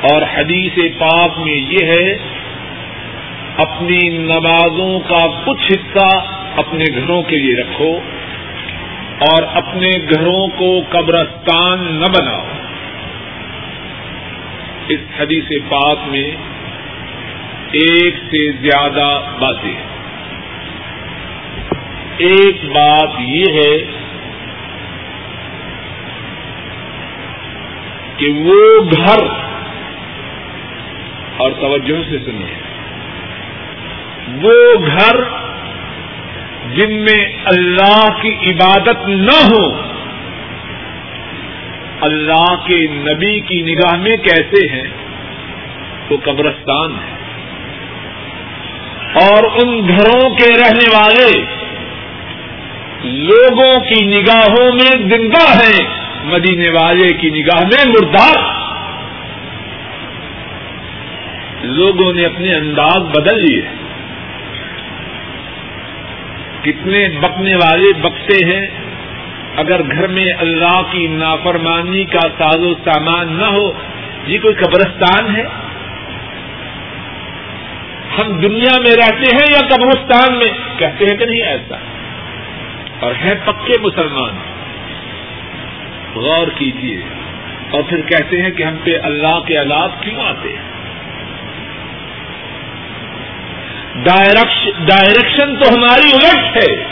[0.00, 2.35] اور حدیث پاک میں یہ ہے
[3.58, 6.24] اپنی نمازوں کا کچھ حصہ
[6.56, 8.00] اپنے گھروں کے لیے رکھو
[9.18, 12.44] اور اپنے گھروں کو قبرستان نہ بناؤ۔
[14.88, 16.30] اس حدیث پاک میں
[17.72, 19.86] ایک سے زیادہ باتیں ہیں۔
[22.16, 23.78] ایک بات یہ ہے
[28.16, 29.26] کہ وہ گھر
[31.36, 32.65] اور توجہ سے سنیے۔
[34.32, 35.20] وہ گھر
[36.74, 39.80] جن میں اللہ کی عبادت نہ ہو،
[42.00, 44.86] اللہ کے نبی کی نگاہ میں کیسے ہیں،
[46.08, 47.16] تو قبرستان ہے۔
[49.24, 51.44] اور ان گھروں کے رہنے والے
[53.04, 55.86] لوگوں کی نگاہوں میں زندہ ہیں،
[56.24, 58.66] مدینے والے کی نگاہ میں مردار۔
[61.62, 63.75] لوگوں نے اپنے انداز بدل لیے۔
[66.66, 68.66] کتنے بکنے والے بکتے ہیں،
[69.56, 73.72] اگر گھر میں اللہ کی نافرمانی کا ساز و سامان نہ ہو،
[74.26, 75.44] یہ کوئی قبرستان ہے؟
[78.18, 81.76] ہم دنیا میں رہتے ہیں یا قبرستان میں؟ کہتے ہیں کہ نہیں ایسا۔
[83.00, 84.34] اور ہے پکے مسلمان۔
[86.14, 86.96] غور کیجیے
[87.70, 90.75] اور پھر کہتے ہیں کہ ہم پہ اللہ کے علاق کیوں آتے ہیں؟
[94.86, 96.84] ڈائریکشن تو ہماری الٹ ہے۔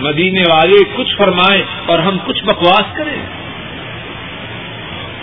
[0.00, 3.26] مدینے والے کچھ فرمائیں اور ہم کچھ بکواس کریں۔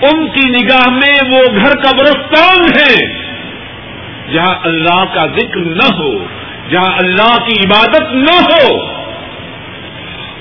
[0.01, 3.19] ان کی نگاہ میں وہ گھر قبرستان ہے۔
[4.33, 6.25] جہاں اللہ کا ذکر نہ ہو،
[6.69, 8.85] جہاں اللہ کی عبادت نہ ہو۔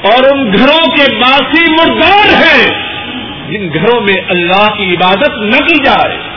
[0.03, 2.69] اور ان گھروں کے باسی مردار ہیں،
[3.51, 6.28] جن گھروں میں اللہ کی عبادت نہ کی جائے۔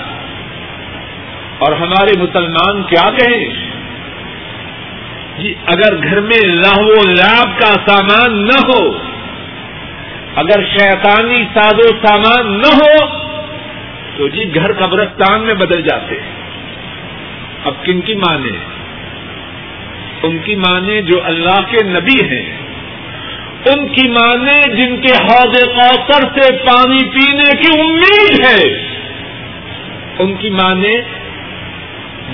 [1.61, 3.45] اور ہمارے مسلمان کیا کہیں؟
[5.39, 8.81] جی اگر گھر میں لاہو لاب کا سامان نہ ہو،
[10.35, 12.93] اگر شیطانی ساز و سامان نہ ہو،
[14.17, 16.19] تو جی گھر قبرستان میں بدل جاتے
[17.65, 18.51] اب کن کی مانے
[20.23, 22.43] ان کی مانے جو اللہ کے نبی ہیں،
[23.65, 28.63] ان کی مانے جن کے حوض کوثر سے پانی پینے کی امید ہے،
[30.19, 30.95] ان کی مانے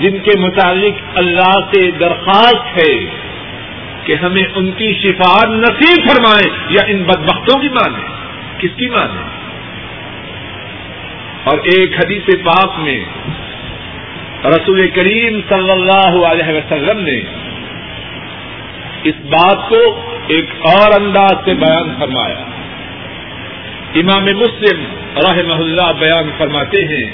[0.00, 3.04] جن کے متعلق اللہ سے درخواست ہے
[4.04, 8.04] کہ ہمیں ان کی شفاعت نصیب فرمائے یا ان بدبختوں کی مانے
[8.58, 9.22] کس کی مانے
[11.44, 13.04] اور ایک حدیث پاک میں
[14.44, 17.20] رسول کریم صلی اللہ علیہ وسلم نے
[19.04, 22.44] اس بات کو ایک اور انداز سے بیان فرمایا۔
[23.94, 24.84] امام مسلم
[25.16, 27.10] رحمہ اللہ بیان فرماتے ہیں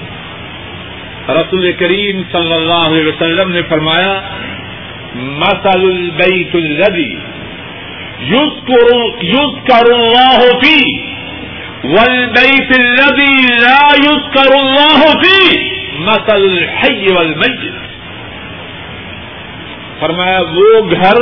[1.28, 4.20] رسول کریم صلی اللہ علیہ وسلم نے فرمایا
[5.14, 7.14] مسل البیت الذي
[8.20, 10.88] يذكر الله فيه،
[11.84, 15.58] والبيت الذي لا يذكر الله فيه
[15.98, 17.80] مسل الحي والميت۔
[20.00, 21.18] فرمایا، وہ گھر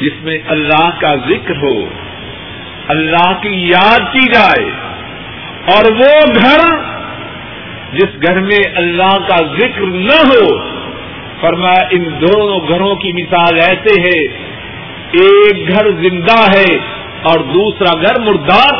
[0.00, 1.84] جس میں اللہ کا ذکر ہو،
[2.88, 4.70] اللہ کی یاد کی جائے،
[5.66, 6.91] اور وہ گھر
[7.92, 10.58] جس گھر میں اللہ کا ذکر نہ ہو،
[11.40, 14.20] فرمایا ان دونوں گھروں کی مثال ایسے ہے،
[15.12, 16.78] ایک گھر زندہ ہے
[17.22, 18.78] اور دوسرا گھر مردار۔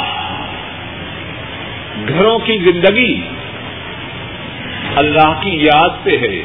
[2.08, 3.20] گھروں کی زندگی
[4.96, 6.42] اللہ کی یاد سے ہے،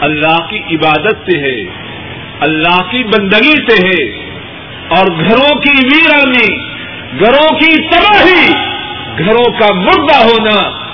[0.00, 1.70] اللہ کی عبادت سے ہے،
[2.40, 4.30] اللہ کی بندگی سے ہے۔
[4.88, 6.56] اور گھروں کی ویرانی،
[7.20, 8.52] گھروں کی تباہی،
[9.18, 10.89] گھروں کا مردہ ہونا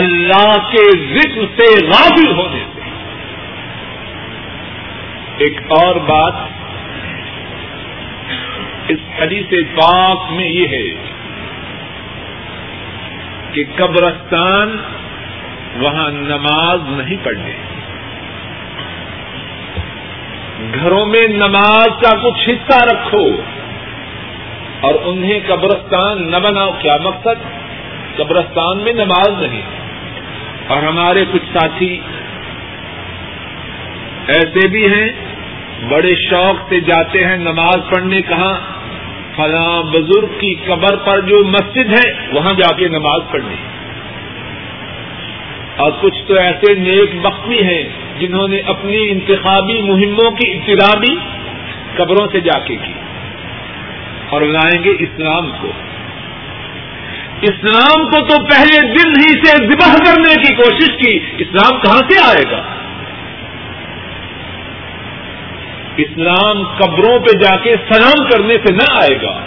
[0.00, 2.80] اللہ کے ذکر سے غافل ہونے سے۔
[5.36, 6.32] ایک اور بات
[8.88, 11.10] اس حدیث پاک میں یہ ہے
[13.52, 14.76] کہ قبرستان
[15.80, 17.52] وہاں نماز نہیں پڑھنے
[20.74, 23.28] گھروں میں نماز کا کچھ حصہ رکھو
[24.80, 27.66] اور انہیں قبرستان نہ بناؤ۔ کیا مقصد؟
[28.16, 29.85] قبرستان میں نماز نہیں۔
[30.66, 32.00] اور ہمارے کچھ ساتھی
[34.28, 35.08] ایسے بھی ہیں،
[35.88, 38.54] بڑے شوق سے جاتے ہیں نماز پڑھنے، کہاں
[39.36, 43.54] فلاں بزرگ کی قبر پر جو مسجد ہے، وہاں جا کے نماز پڑھنی
[45.76, 47.82] اور کچھ تو ایسے نیک وقت ہیں
[48.18, 51.16] جنہوں نے اپنی انتخابی مہموں کی ابتدا بھی
[51.96, 52.92] قبروں سے جا کے کی۔
[54.28, 55.72] اور لائیں گے اسلام کو۔
[57.42, 62.20] اسلام کو تو پہلے دن ہی سے ذبح کرنے کی کوشش کی، اسلام کہاں سے
[62.24, 62.62] آئے گا؟
[65.96, 69.40] اسلام قبروں پہ جا کے سلام کرنے سے نہ آئے گا۔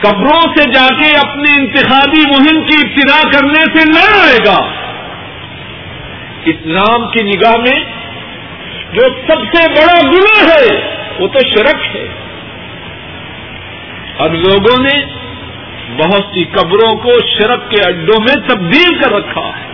[0.00, 4.66] قبروں سے جا کے اپنی انتخابی مہم کی ابتدا کرنے سے نہ آئے گا۔
[6.44, 7.84] اسلام کی نگاہ میں
[8.92, 12.06] جو سب سے بڑا گناہ ہے، وہ تو شرک ہے۔
[14.18, 15.19] اب لوگوں نے
[15.96, 19.70] بہت سی قبروں کو شرک کے اڈوں میں تبدیل کر رکھا ہے۔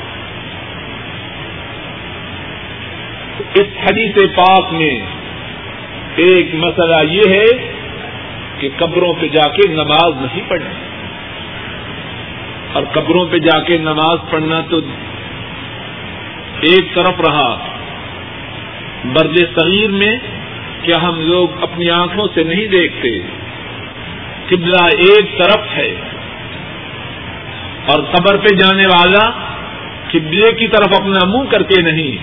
[3.54, 4.98] اس حدیث پاک میں
[6.16, 7.68] ایک مسئلہ یہ ہے
[8.58, 10.74] کہ قبروں پہ جا کے نماز نہیں پڑھنی
[12.72, 14.80] اور قبروں پہ جا کے نماز پڑھنا تو
[16.60, 17.56] ایک طرف رہا۔
[19.04, 20.16] برد صغیر میں
[20.82, 23.20] کیا ہم لوگ اپنی آنکھوں سے نہیں دیکھتے؟
[24.48, 25.94] قبلہ ایک طرف ہے۔
[27.86, 29.30] اور قبر پہ جانے والا
[30.12, 32.16] قبلے کی طرف اپنا منہ کر کے نہیں،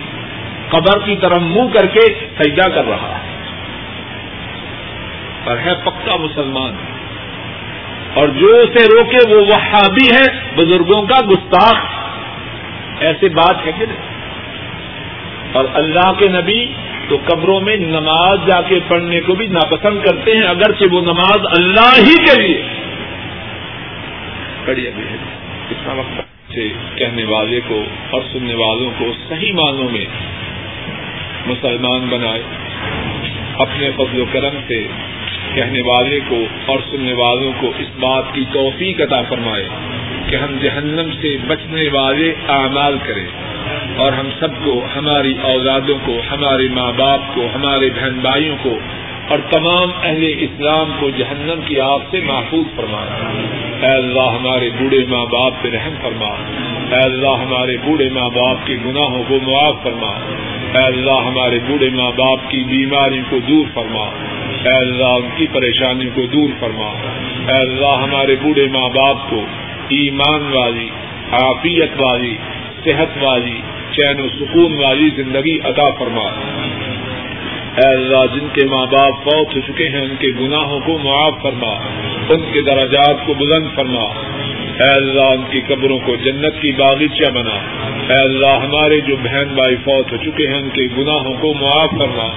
[0.71, 2.01] قبر کی طرف منہ کر کے
[2.39, 3.33] سجدہ کر رہا ہے۔
[5.43, 6.75] اور ہے پکا مسلمان۔
[8.13, 11.85] اور جو اسے روکے وہ وہابی ہے، بزرگوں کا گستاخ۔
[12.99, 14.12] ایسی بات ہے کہ نہیں؟
[15.53, 16.65] اور اللہ کے نبی
[17.09, 21.39] تو قبروں میں نماز جا کے پڑھنے کو بھی ناپسند کرتے ہیں، اگرچہ وہ نماز
[21.57, 22.61] اللہ ہی کے لیے۔
[24.65, 25.03] پڑھی ابھی۔
[25.71, 30.05] اتنا وقت سے کہنے والے کو اور سننے والوں کو صحیح معنوں میں
[31.45, 32.41] مسلمان بنائے۔
[33.57, 34.87] اپنے فضل و کرم سے
[35.53, 39.69] کہنے والے کو اور سننے والوں کو اس بات کی توفیق عطا فرمائے
[40.29, 43.52] کہ ہم جہنم سے بچنے والے اعمال کریں۔
[43.97, 48.79] اور ہم سب کو، ہماری اولادوں کو، ہمارے ماں باپ کو، ہمارے بہن بھائیوں کو
[49.27, 53.01] اور تمام اہل اسلام کو جہنم کی آگ سے محفوظ فرما۔
[53.81, 56.29] اے اللہ، ہمارے بوڑھے ماں باپ پہ رحم فرما۔
[56.95, 60.11] اے اللہ، ہمارے بوڑھے ماں باپ کے گناہوں کو معاف فرما۔
[60.79, 64.05] اے اللہ، ہمارے بوڑھے ماں باپ کی بیماری کو دور فرما۔
[64.63, 66.91] اے اللہ، ان کی پریشانی کو دور فرما۔
[67.53, 69.45] اے اللہ، ہمارے بوڑھے ماں باپ کو
[69.89, 70.89] ایمان والی،
[71.31, 72.37] عافیت والی
[72.85, 73.61] صحت والی،
[73.91, 76.29] چین و سکون والی زندگی عطا فرما۔
[77.77, 81.33] اے اللہ، جن کے ماں باپ فوت ہو چکے ہیں، ان کے گناہوں کو معاف
[81.41, 81.73] فرما،
[82.29, 84.05] ان کے درجات کو بلند فرما۔
[84.79, 87.55] اے اللہ ان کی قبروں کو جنت کی باغیچہ بنا۔
[88.13, 91.89] اے اللہ ہمارے جو بہن بھائی فوت ہو چکے ہیں، ان کے گناہوں کو معاف
[91.91, 92.27] فرما۔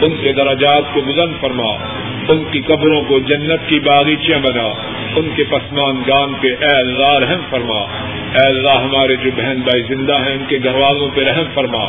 [0.00, 1.68] ان کے درجات کو بلند فرما۔
[2.28, 4.68] ان کی قبروں کو جنت کی باغیچہ بنا۔
[5.16, 7.78] ان کے پسمان گان پہ اے اللہ رحم فرما۔
[8.34, 11.84] اے اللہ ہمارے جو بہن بھائی زندہ ہیں، ان کے گھر والوں پہ رحم فرما۔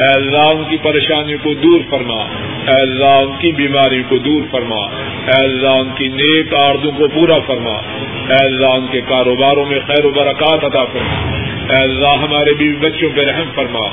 [0.00, 2.22] اے اللہ ان کی پریشانیوں کو دور فرما۔
[2.66, 4.86] اے اللہ ان کی بیماری کو دور فرما۔
[5.26, 7.74] اے اللہ ان کی نیک آردوں کو پورا فرما۔
[8.30, 9.00] اے اللہ ان کے
[9.40, 11.36] کاروباروں میں خیر و برکات عطا فرما۔
[11.70, 13.86] اے اللہ ہمارے بیوی بچوں پہ رحم فرما۔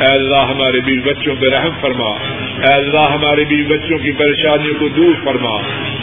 [0.00, 2.10] اے اللہ ہمارے بیوی بچوں پہ رحم فرما۔
[2.68, 5.56] اے اللہ ہمارے بیوی بچوں کی پریشانیوں کو دور فرما۔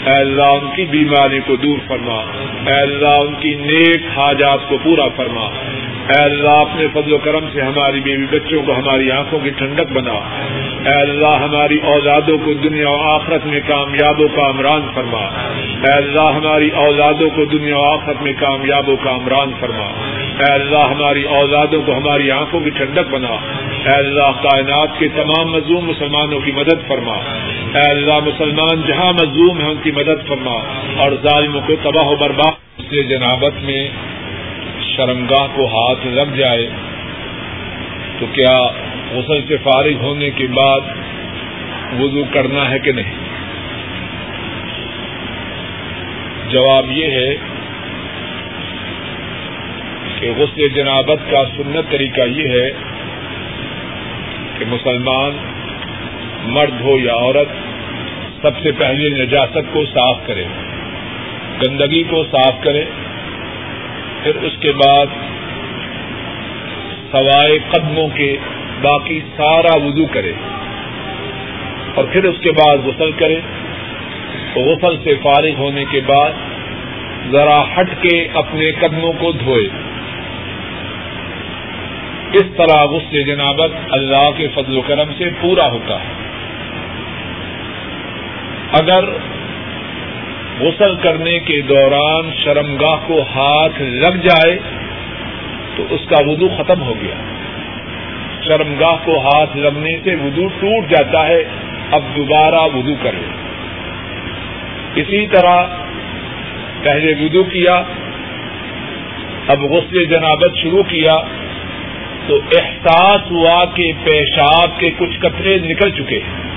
[0.06, 2.22] اے اللہ ان کی بیماری کو دور فرما۔
[2.68, 5.50] اے اللہ ان کی نیک حاجات کو پورا فرما۔
[6.02, 9.92] اے اللہ اپنے فضل و کرم سے ہماری بیوی بچوں کو ہماری آنکھوں کی ٹھنڈک
[9.92, 10.14] بنا۔
[10.90, 15.26] اے اللہ ہماری اولادوں کو دنیا و آخرت میں کامیاب و کامران فرما۔
[15.84, 19.86] اے اللہ ہماری اولادوں کو دنیا و آخرت میں کامیاب و کامران فرما۔
[20.40, 23.36] اے اللہ، ہماری اولادوں کو ہماری آنکھوں کی ٹھنڈک بنا۔
[23.86, 27.16] اے اللہ، کائنات کے تمام مظلوم مسلمانوں کی مدد فرما۔
[27.80, 30.56] اے اللہ، مسلمان جہاں مظلوم ہیں ان کی مدد فرما۔
[30.98, 33.88] اور ظالموں کو تباہ و برباد سے جنابت میں
[34.96, 36.70] شرمگاہ کو ہاتھ لگ جائے۔
[38.20, 38.62] تو کیا
[39.12, 40.82] غسل سے فارغ ہونے کے بعد
[42.00, 43.14] وضو کرنا ہے کہ نہیں؟
[46.50, 47.36] جواب یہ ہے
[50.22, 52.70] کہ غسل جنابت کا سنت طریقہ یہ ہے
[54.58, 55.38] کہ مسلمان
[56.46, 57.50] مرد ہو یا عورت،
[58.42, 60.46] سب سے پہلے نجاست کو صاف کرے،
[61.62, 62.84] گندگی کو صاف کرے،
[64.24, 65.18] پھر اس کے بعد
[67.12, 68.32] سوائے قدموں کے
[68.82, 70.34] باقی سارا وضو کرے،
[71.96, 73.40] اور پھر اس کے بعد غسل کرے۔
[74.54, 76.32] تو غسل سے فارغ ہونے کے بعد
[77.32, 79.68] ذرا ہٹ کے اپنے قدموں کو دھوئے۔
[82.34, 86.22] اس طرح غسل جنابت اللہ کے فضل و کرم سے پورا ہوتا ہے۔
[88.74, 89.04] اگر
[90.60, 94.60] غسل کرنے کے دوران شرمگاہ کو ہاتھ لگ جائے
[95.76, 97.16] تو اس کا وضو ختم ہو گیا۔
[98.46, 101.44] شرمگاہ کو ہاتھ لگنے سے وضو ٹوٹ جاتا ہے۔
[101.92, 103.22] اب دوبارہ وضو کرے۔
[104.96, 105.64] اسی طرح
[106.84, 107.84] پہلے وضو کیا،
[109.48, 111.18] اب غسل جنابت شروع کیا۔
[112.28, 116.52] تو احساس ہوا کہ پیشاب کے کچھ قطرے نکل چکے۔ ہیں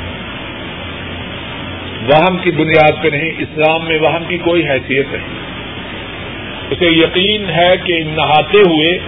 [2.04, 5.44] وہم کی بنیاد پہ نہیں، اسلام میں وہم کی کوئی حیثیت نہیں۔
[6.70, 8.98] اسے یقین ہے کہ نہاتے ہوئے،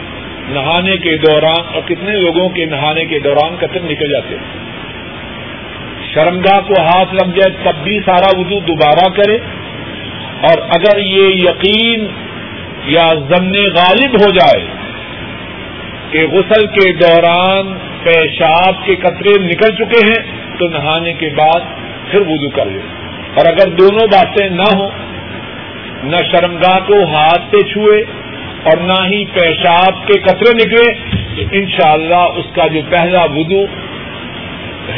[0.48, 4.66] نہانے کے دوران، اور کتنے لوگوں کے نہانے کے دوران قطر نکل جاتے۔ ہیں
[6.14, 9.38] شرمگاہ کو ہاتھ لگ جائے تب بھی سارا وضو دوبارہ کرے۔
[10.40, 12.06] اور اگر یہ یقین
[12.84, 14.85] یا ضمن غالب ہو جائے
[16.10, 20.22] کہ غسل کے دوران پیشاب کے قطرے نکل چکے ہیں،
[20.58, 21.60] تو نہانے کے بعد
[22.10, 22.80] پھر وضو کر لے
[23.34, 24.88] اور اگر دونوں باتیں نہ ہوں،
[26.04, 28.02] نہ شرمگاہ کو ہاتھ سے چھوئے
[28.64, 30.92] اور نہ ہی پیشاب کے قطرے نکلے،
[31.36, 33.64] تو انشاءاللہ اس کا جو پہلا وضو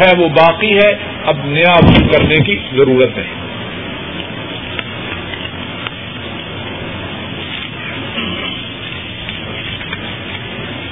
[0.01, 0.95] ہے وہ باقی ہے۔
[1.27, 3.38] اب نیا وضو کرنے کی ضرورت نہیں۔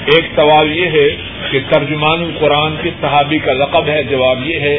[0.06, 1.16] ایک سوال یہ ہے
[1.50, 4.78] کہ ترجمان القرآن کے صحابی کا لقب ہے، جواب یہ ہے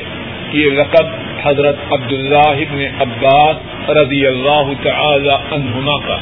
[0.51, 1.05] کہ یہ لقب
[1.43, 6.17] حضرت عبداللہ ابن عباس رضی اللہ تعالی عنہما کا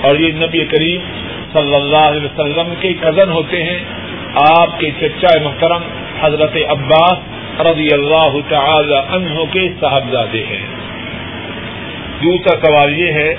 [0.00, 1.00] اور یہ نبی کریم
[1.52, 3.78] صلی اللہ علیہ وسلم کے کزن ہوتے ہیں۔
[4.34, 5.82] آپ کے چچا محترم
[6.20, 7.18] حضرت عباس
[7.60, 10.66] رضی اللہ تعالی عنہ کے صاحبزادے ہیں۔
[12.22, 13.34] دوسرا سوال یہ ہے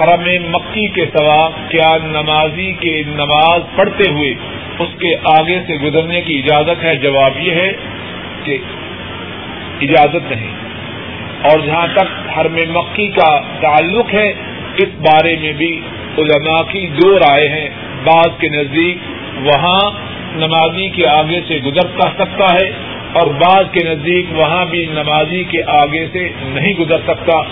[0.00, 4.34] حرم مکی کے سوا کیا نمازی کے نماز پڑھتے ہوئے
[4.78, 7.72] اس کے آگے سے گزرنے کی اجازت ہے؟ جواب یہ ہے
[8.44, 8.58] کہ
[9.80, 10.54] اجازت نہیں۔
[11.42, 14.28] اور جہاں تک حرم مکی کا تعلق ہے،
[14.76, 15.80] اس بارے میں بھی
[16.18, 17.68] علماء کی دو رائے ہیں۔
[18.04, 18.96] بعض کے نزدیک
[19.42, 19.90] وہاں
[20.36, 22.70] نمازی کے آگے سے گزر سکتا ہے
[23.12, 27.42] اور بعض کے نزدیک وہاں بھی نمازی کے آگے سے نہیں گزر سکتا۔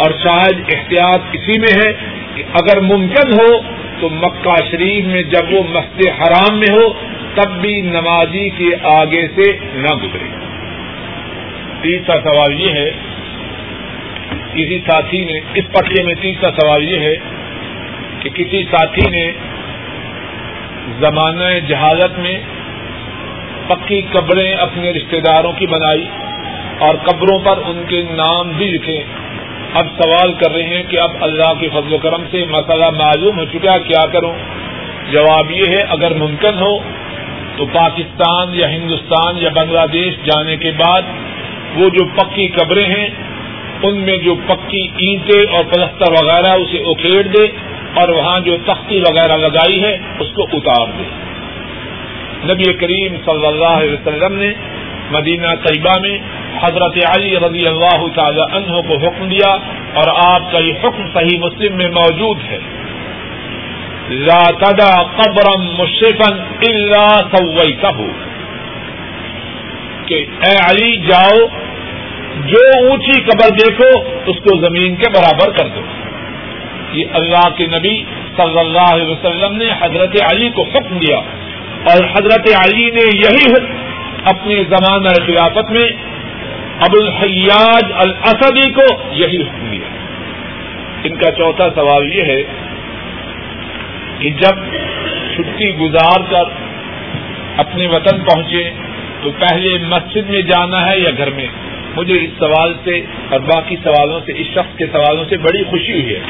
[0.00, 1.92] اور شاید احتیاط اسی میں ہے
[2.34, 3.60] کہ اگر ممکن ہو
[4.00, 6.92] تو مکہ شریف میں جب وہ مسجد حرام میں ہو،
[7.34, 10.28] تب بھی نمازی کے آگے سے نہ گزرے۔
[11.82, 12.90] تیسرا سوال یہ ہے،
[14.54, 17.14] کسی ساتھی نے، اس پٹے میں تیسرا سوال یہ ہے
[18.20, 19.30] کہ کسی ساتھی نے
[21.00, 22.38] زمانہ جہالت میں
[23.68, 26.06] پکی قبریں اپنے رشتے داروں کی بنائی
[26.78, 29.02] اور قبروں پر ان کے نام بھی لکھے۔
[29.74, 33.38] اب سوال کر رہے ہیں کہ اب اللہ کے فضل و کرم سے مسئلہ معلوم
[33.38, 34.32] ہو چکا کیا کروں؟
[35.12, 36.78] جواب یہ ہے، اگر ممکن ہو
[37.56, 41.02] تو پاکستان یا ہندوستان یا بنگلہ دیش جانے کے بعد
[41.76, 43.08] وہ جو پکی قبریں ہیں،
[43.82, 47.46] ان میں جو پکی اینٹیں اور پلستر وغیرہ اسے اکھیڑ دے
[47.94, 51.04] اور وہاں جو تختی وغیرہ لگائی ہے، اس کو اتار دے۔
[52.52, 54.52] نبی کریم صلی اللہ علیہ وسلم نے
[55.10, 56.18] مدینہ طیبہ میں
[56.58, 59.56] حضرت علی رضی اللہ تعالی عنہ کو حکم دیا
[59.94, 62.58] اور آپ کا یہ حکم صحیح مسلم میں موجود ہے۔
[64.10, 66.38] لا تدا قبرم مشرفن
[66.68, 67.72] اللہ سوئی
[70.06, 71.46] کہ اے علی جاؤ،
[72.46, 75.80] جو اونچی قبر دیکھو، اس کو زمین کے برابر کر دو۔
[76.92, 78.04] یہ اللہ کے نبی
[78.36, 81.18] صلی اللہ علیہ وسلم نے حضرت علی کو حکم دیا۔
[81.84, 83.76] اور حضرت علی نے یہی حکم
[84.24, 85.88] اپنے زمانہ خلافت میں
[86.80, 89.88] ابو الحیاج الاسدی کو یہی حکم دیا۔
[91.04, 92.42] ان کا چوتھا سوال یہ ہے
[94.18, 94.54] کہ جب
[95.34, 96.44] چھٹی گزار کر
[97.56, 98.70] اپنے وطن پہنچے
[99.22, 101.46] تو پہلے مسجد میں جانا ہے یا گھر میں؟
[101.96, 103.00] مجھے اس سوال سے
[103.30, 106.20] اور باقی سوالوں سے، اس شخص کے سوالوں سے بڑی خوشی ہوئی ہے۔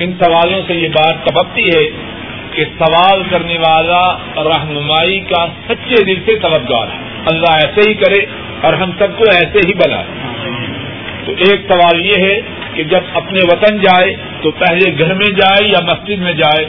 [0.00, 1.90] ان سوالوں سے یہ بات تبکتی ہے
[2.52, 4.02] کہ سوال کرنے والا
[4.36, 8.26] رہنمائی کا سچے دل سے طلبگار ہے۔ اللہ ایسے ہی کرے
[8.60, 10.02] اور ہم سب کو ایسے ہی بنا
[11.26, 12.40] تو ایک سوال یہ ہے
[12.74, 16.64] کہ جب اپنے وطن جائے تو پہلے گھر میں جائے یا مسجد میں جائے؟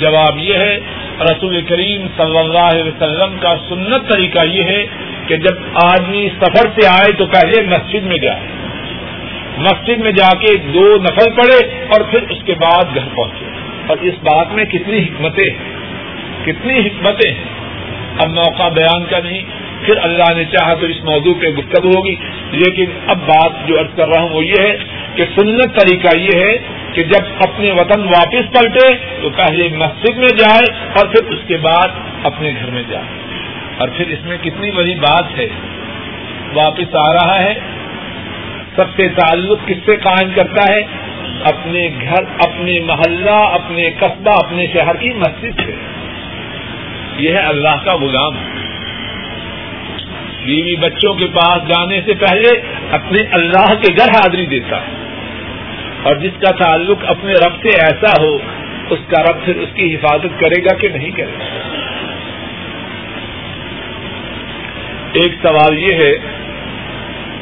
[0.00, 0.78] جواب یہ ہے،
[1.20, 4.86] رسول کریم صلی اللہ علیہ وسلم کا سنت طریقہ یہ ہے
[5.26, 8.40] کہ جب آدمی سفر سے آئے تو پہلے مسجد میں جائے۔
[9.58, 13.96] مسجد میں جا کے دو نفل پڑے اور پھر اس کے بعد گھر پہنچے۔ اور
[14.00, 15.50] اس بات میں کتنی حکمتیں
[16.44, 17.34] کتنی حکمتیں
[18.18, 19.42] اب موقع بیان کا نہیں،
[19.86, 22.14] پھر اللہ نے چاہا تو اس موضوع پہ گفتگو ہوگی۔
[22.52, 24.76] لیکن اب بات جو ارد کر رہا ہوں وہ یہ ہے
[25.14, 26.56] کہ سنت طریقہ یہ ہے
[26.92, 31.56] کہ جب اپنے وطن واپس پلٹے تو پہلے مسجد میں جائے اور پھر اس کے
[31.56, 31.88] بعد
[32.22, 33.04] اپنے گھر میں جائے۔
[33.78, 35.48] اور پھر اس میں کتنی بڑی بات ہے،
[36.54, 37.54] واپس آ رہا ہے۔
[38.76, 40.82] سب سے تعلق کس سے قائم کرتا ہے؟
[41.44, 45.72] اپنے گھر، اپنے محلہ، اپنے قصبہ، اپنے شہر کی مسجد سے۔
[47.18, 48.34] یہ ہے اللہ کا غلام۔
[50.44, 52.60] بیوی بچوں کے پاس جانے سے پہلے
[52.90, 54.92] اپنے اللہ کے گھر حاضری دیتا۔ ہے
[56.02, 58.38] اور جس کا تعلق اپنے رب سے ایسا ہو،
[58.90, 61.44] اس کا رب پھر اس کی حفاظت کرے گا کہ نہیں کرے گا۔
[65.12, 66.12] ایک سوال یہ ہے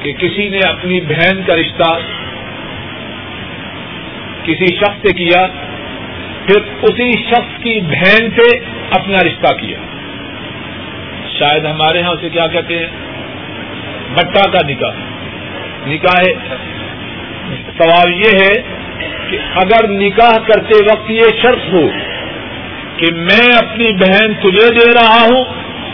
[0.03, 1.99] کہ کسی نے اپنی بہن کا رشتہ
[4.47, 5.47] کسی شخص سے کیا،
[6.47, 8.59] پھر اسی شخص کی بہن سے
[8.91, 9.79] اپنا رشتہ کیا۔
[11.39, 12.87] شاید ہمارے ہاں اسے کیا کہتے ہیں؟
[14.15, 14.93] بٹا کا نکاح۔
[15.87, 16.23] نکاح
[17.79, 18.63] سوال یہ ہے
[19.31, 21.89] کہ اگر نکاح کرتے وقت یہ شرط ہو
[22.97, 25.45] کہ میں اپنی بہن تجھے دے رہا ہوں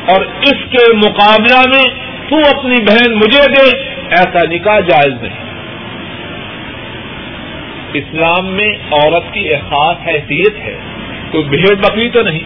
[0.06, 1.88] اور اس کے مقابلہ میں
[2.28, 3.76] تو اپنی بہن مجھے دے،
[4.10, 5.51] ایسا نکاح جائز نہیں۔
[7.92, 10.78] اسلام میں عورت کی احساس حیثیت ہے۔
[11.30, 12.40] کوئی بھیڑ بکری تو نہیں۔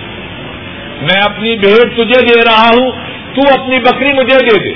[1.02, 2.90] میں اپنی بھیڑ تجھے دے رہا ہوں،
[3.34, 4.72] تو اپنی بکری مجھے دے دے۔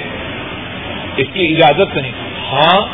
[1.17, 2.13] اس کی اجازت نہیں۔
[2.53, 2.87] ہاں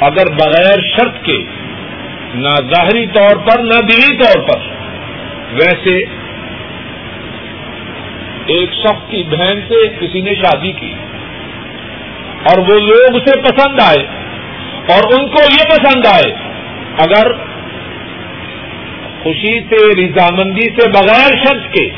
[0.00, 1.44] اگر بغیر شرط کے،
[2.34, 4.58] نہ ظاہری طور پر، نہ دلی طور پر۔
[5.52, 6.04] ویسے،
[8.46, 10.92] ایک شخص کی بہن سے کسی نے شادی کی
[12.42, 14.06] اور وہ لوگ اسے پسند آئے
[14.88, 16.47] اور ان کو یہ پسند آئے
[16.98, 17.32] اگر
[19.22, 21.90] خوشی سے، رضامندی سے بغیر شرط کے،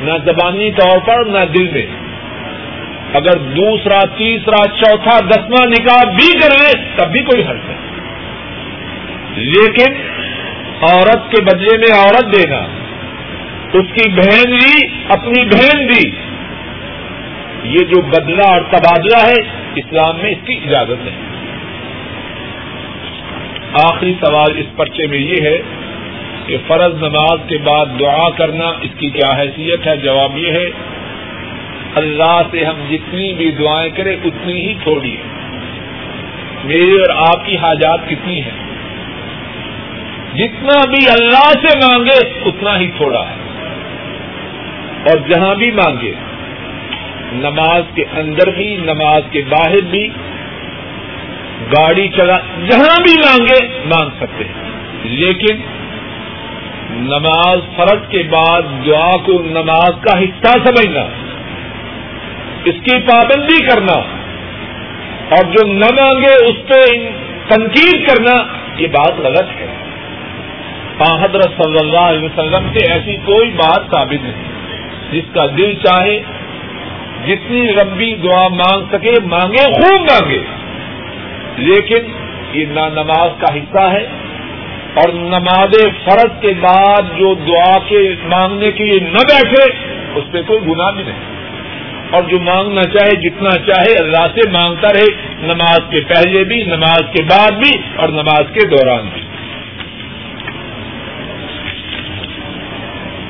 [0.00, 1.86] نہ زبانی طور پر، نہ دل میں،
[3.14, 7.90] اگر دوسرا، تیسرا، چوتھا، دسواں نکاح بھی کر لے تب بھی کوئی حرض نہیں۔
[9.36, 9.94] لیکن
[10.82, 12.58] عورت کے بدلے میں عورت دینا،
[13.72, 16.10] اس کی بہن بھی، اپنی بہن بھی،
[17.64, 19.42] یہ جو بدلہ اور تبادلہ ہے،
[19.74, 21.39] اسلام میں اس کی اجازت نہیں۔
[23.74, 25.58] آخری سوال اس پرچے میں یہ ہے
[26.46, 30.70] کہ فرض نماز کے بعد دعا کرنا اس کی کیا حیثیت ہے؟ جواب یہ ہے،
[31.94, 35.22] اللہ سے ہم جتنی بھی دعائیں کریں اتنی ہی تھوڑی ہے
[36.64, 38.58] میری اور آپ کی حاجات کتنی ہیں؟
[40.34, 43.34] جتنا بھی اللہ سے مانگے اتنا ہی تھوڑا ہے۔
[45.04, 46.12] اور جہاں بھی مانگے،
[47.32, 50.08] نماز کے اندر بھی، نماز کے باہر بھی
[51.66, 52.36] گاڑی چلا،
[52.70, 54.70] جہاں بھی مانگے، مانگ سکتے ہیں۔
[55.02, 55.56] لیکن
[56.90, 61.02] نماز فرض کے بعد دعا کو نماز کا حصہ سمجھنا،
[62.64, 63.98] اس کی پابندی کرنا
[65.30, 67.10] اور جو نہ مانگے، اس پہ
[67.48, 68.42] تنقید کرنا،
[68.76, 69.66] یہ بات غلط ہے۔
[71.00, 74.42] حضرت صلی اللہ علیہ وسلم سے ایسی کوئی بات ثابت نہیں۔
[75.12, 76.18] جس کا دل چاہے،
[77.26, 80.38] جتنی لمبی دعا مانگ سکے، مانگے، خوب مانگے۔
[81.60, 82.12] لیکن
[82.52, 84.06] یہ نہ نماز کا حصہ ہے
[84.94, 85.70] اور نماز
[86.04, 89.72] فرض کے بعد جو دعا کے مانگنے کے لیے نہ بیٹھے،
[90.14, 91.30] اس پہ کوئی گناہ بھی نہیں۔
[92.10, 97.00] اور جو مانگنا چاہے، جتنا چاہے، اللہ سے مانگتا رہے۔ نماز کے پہلے بھی، نماز
[97.16, 99.22] کے بعد بھی اور نماز کے دوران بھی۔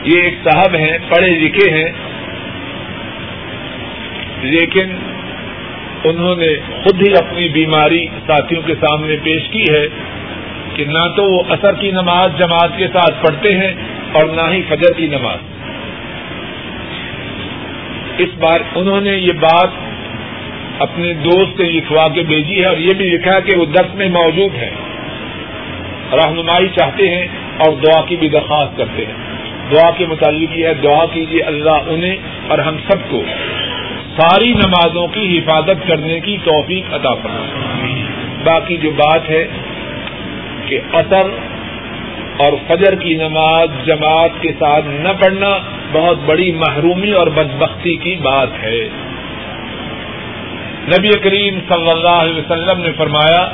[0.05, 1.93] یہ ایک صاحب ہیں، پڑھے لکھے ہیں۔
[4.43, 4.97] لیکن
[6.05, 9.87] انہوں نے خود ہی اپنی بیماری ساتھیوں کے سامنے پیش کی ہے
[10.75, 13.75] کہ نہ تو وہ اثر کی نماز جماعت کے ساتھ پڑھتے ہیں
[14.13, 15.39] اور نہ ہی فجر کی نماز۔
[18.19, 19.69] اس بار انہوں نے یہ بات
[20.79, 24.09] اپنے دوست سے لکھوا کے بھیجی ہے اور یہ بھی لکھا کہ وہ درس میں
[24.09, 24.71] موجود ہیں۔
[26.13, 27.27] رہنمائی چاہتے ہیں
[27.59, 29.13] اور دعا کی بھی درخواست کرتے ہیں۔
[29.73, 32.17] دعا کے متعلق یہ ہے، دعا کیجیے اللہ انہیں
[32.49, 33.23] اور ہم سب کو
[34.21, 38.05] ساری نمازوں کی حفاظت کرنے کی توفیق عطا فرمائے۔
[38.45, 39.47] باقی جو بات ہے
[40.67, 41.29] کہ اثر
[42.37, 45.59] اور فجر کی نماز جماعت کے ساتھ نہ پڑھنا
[45.93, 48.89] بہت بڑی محرومی اور بدبختی کی بات ہے۔
[50.89, 53.49] نبی کریم صلی اللہ علیہ وسلم نے فرمایا،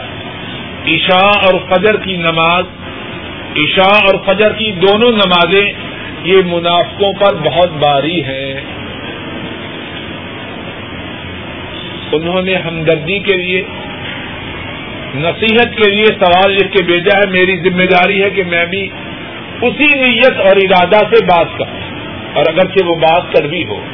[0.87, 2.65] عشاء اور فجر کی نماز،
[3.57, 5.73] عشاء اور فجر کی دونوں نمازیں
[6.25, 8.55] یہ منافقوں پر بہت باری ہیں۔
[12.13, 13.63] انہوں نے ہمدردی کے لیے،
[15.15, 18.89] نصیحت کے لیے سوال لکھ کے بھیجا ہے۔ میری ذمہ داری ہے کہ میں بھی
[19.63, 21.81] اسی نیت اور ارادہ سے بات کروں۔
[22.35, 23.85] اور اگرچہ وہ بات کر بھی ہو۔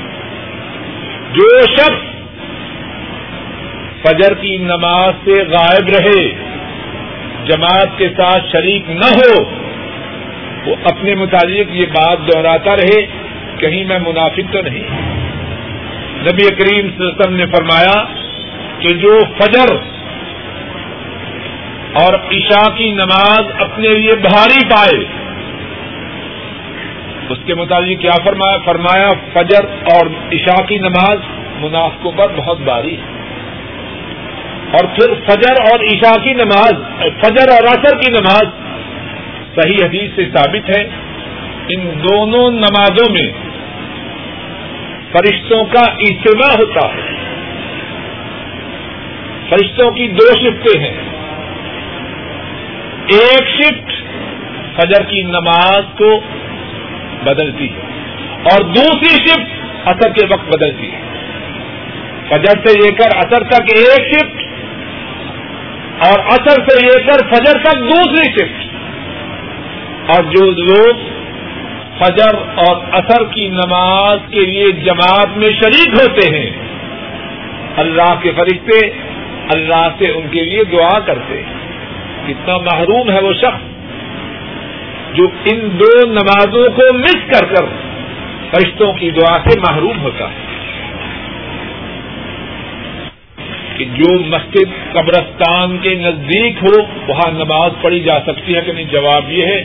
[1.33, 2.13] جو شخص
[4.03, 6.29] فجر کی نماز سے غائب رہے،
[7.47, 9.43] جماعت کے ساتھ شریک نہ ہو،
[10.67, 13.07] وہ اپنے متعلق یہ بات دہراتا رہے،
[13.59, 14.85] کہیں میں منافق تو نہیں۔
[16.23, 18.05] نبی کریم صلی اللہ علیہ وسلم نے فرمایا
[18.79, 19.75] کہ جو فجر
[21.93, 25.05] اور عشاء کی نماز اپنے لیے بھاری پائے،
[27.29, 31.19] اس کے مطابق کیا فرمایا؟ فرمایا، فجر اور عشاء کی نماز
[31.61, 33.23] منافقوں پر بہت باری ہے۔
[34.73, 38.45] اور پھر فجر اور عشاء کی نماز، فجر اور اثر کی نماز
[39.55, 40.85] صحیح حدیث سے ثابت ہے۔
[41.69, 43.52] ان دونوں نمازوں میں
[45.13, 47.13] فرشتوں کا اجتماع ہوتا ہے۔
[49.49, 50.97] فرشتوں کی دو شفٹیں ہیں۔
[53.07, 53.93] ایک شفٹ
[54.77, 56.21] فجر کی نماز کو
[57.25, 57.81] بدلتی ہے
[58.43, 61.01] اور دوسری شفٹ اثر کے وقت بدلتی ہے۔
[62.29, 64.43] فجر سے لے کر اثر تک ایک شفٹ
[66.07, 68.73] اور اثر سے لے کر فجر تک دوسری شفٹ۔
[70.11, 71.12] اور جو لوگ
[71.99, 76.51] فجر اور اثر کی نماز کے لیے جماعت میں شریک ہوتے ہیں۔
[77.77, 78.87] اللہ کے فرشتے
[79.55, 81.53] اللہ سے ان کے لیے دعا کرتے ہیں۔
[82.27, 83.73] کتنا محروم ہے وہ شخص
[85.15, 87.65] جو ان دو نمازوں کو مس کر کر
[88.51, 90.53] فرشتوں کی دعا سے محروم ہوتا ہے۔
[93.77, 98.85] کہ جو مسجد قبرستان کے نزدیک ہو، وہاں نماز پڑھی جا سکتی ہے کہ نہیں؟
[98.85, 99.65] جواب یہ ہے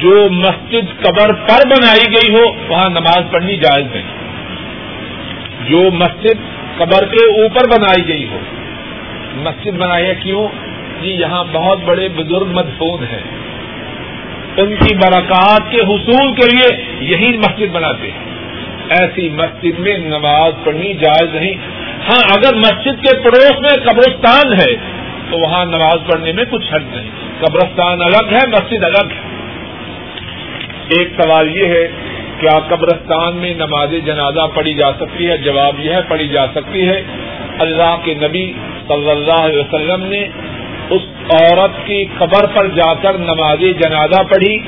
[0.00, 4.20] جو مسجد قبر پر بنائی گئی ہو، وہاں نماز پڑھنی جائز نہیں۔
[5.68, 6.36] جو مسجد
[6.78, 8.38] قبر کے اوپر بنائی گئی ہو۔
[9.34, 10.48] مسجد بنائی ہے کیوں؟
[11.02, 13.22] جی یہاں بہت بڑے بزرگ مدفون ہیں۔
[14.56, 18.18] ان کی برکات کے حصول کے لیے یہی مسجد بناتے ہیں۔
[18.90, 21.54] ایسی مسجد میں نماز پڑھنی جائز نہیں۔
[22.08, 24.74] ہاں اگر مسجد کے پڑوس میں قبرستان ہے،
[25.30, 29.29] تو وہاں نماز پڑھنے میں کچھ حد نہیں۔ قبرستان الگ ہے، مسجد الگ ہے۔
[30.98, 31.88] ایک سوال یہ ہے،
[32.40, 36.88] کیا قبرستان میں نماز جنازہ پڑھی جا سکتی ہے؟ جواب یہ ہے، پڑھی جا سکتی
[36.88, 37.02] ہے۔
[37.58, 38.52] اللہ کے نبی
[38.88, 40.28] صلی اللہ علیہ وسلم نے
[40.90, 44.58] اس عورت کی قبر پر جا کر نماز جنازہ پڑھی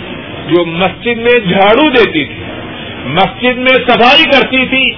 [0.49, 2.43] جو مسجد میں جھاڑو دیتی تھی،
[3.05, 4.91] مسجد میں صفائی کرتی تھی۔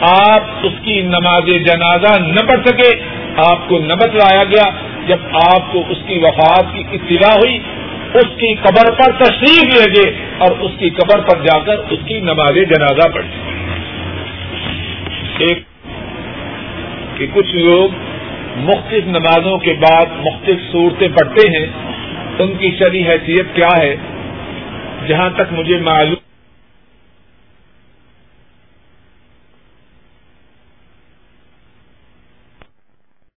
[0.00, 2.90] آپ اس کی نماز جنازہ نہ پڑھ سکے،
[3.36, 4.70] آپ کو نہ بتلایا گیا۔
[5.06, 7.58] جب آپ کو اس کی وفات کی اطلاع ہوئی
[8.14, 11.98] اس کی قبر پر تشریف لے گئے اور اس کی قبر پر جا کر اس
[12.06, 13.28] کی نماز جنازہ پڑھی۔
[15.38, 15.62] ایک
[17.16, 17.88] کہ کچھ لوگ
[18.56, 21.66] مختلف نمازوں کے بعد مختلف صورتیں پڑھتے ہیں،
[22.38, 23.96] ان کی شرح حیثیت کیا ہے؟
[25.06, 26.31] جہاں تک مجھے معلوم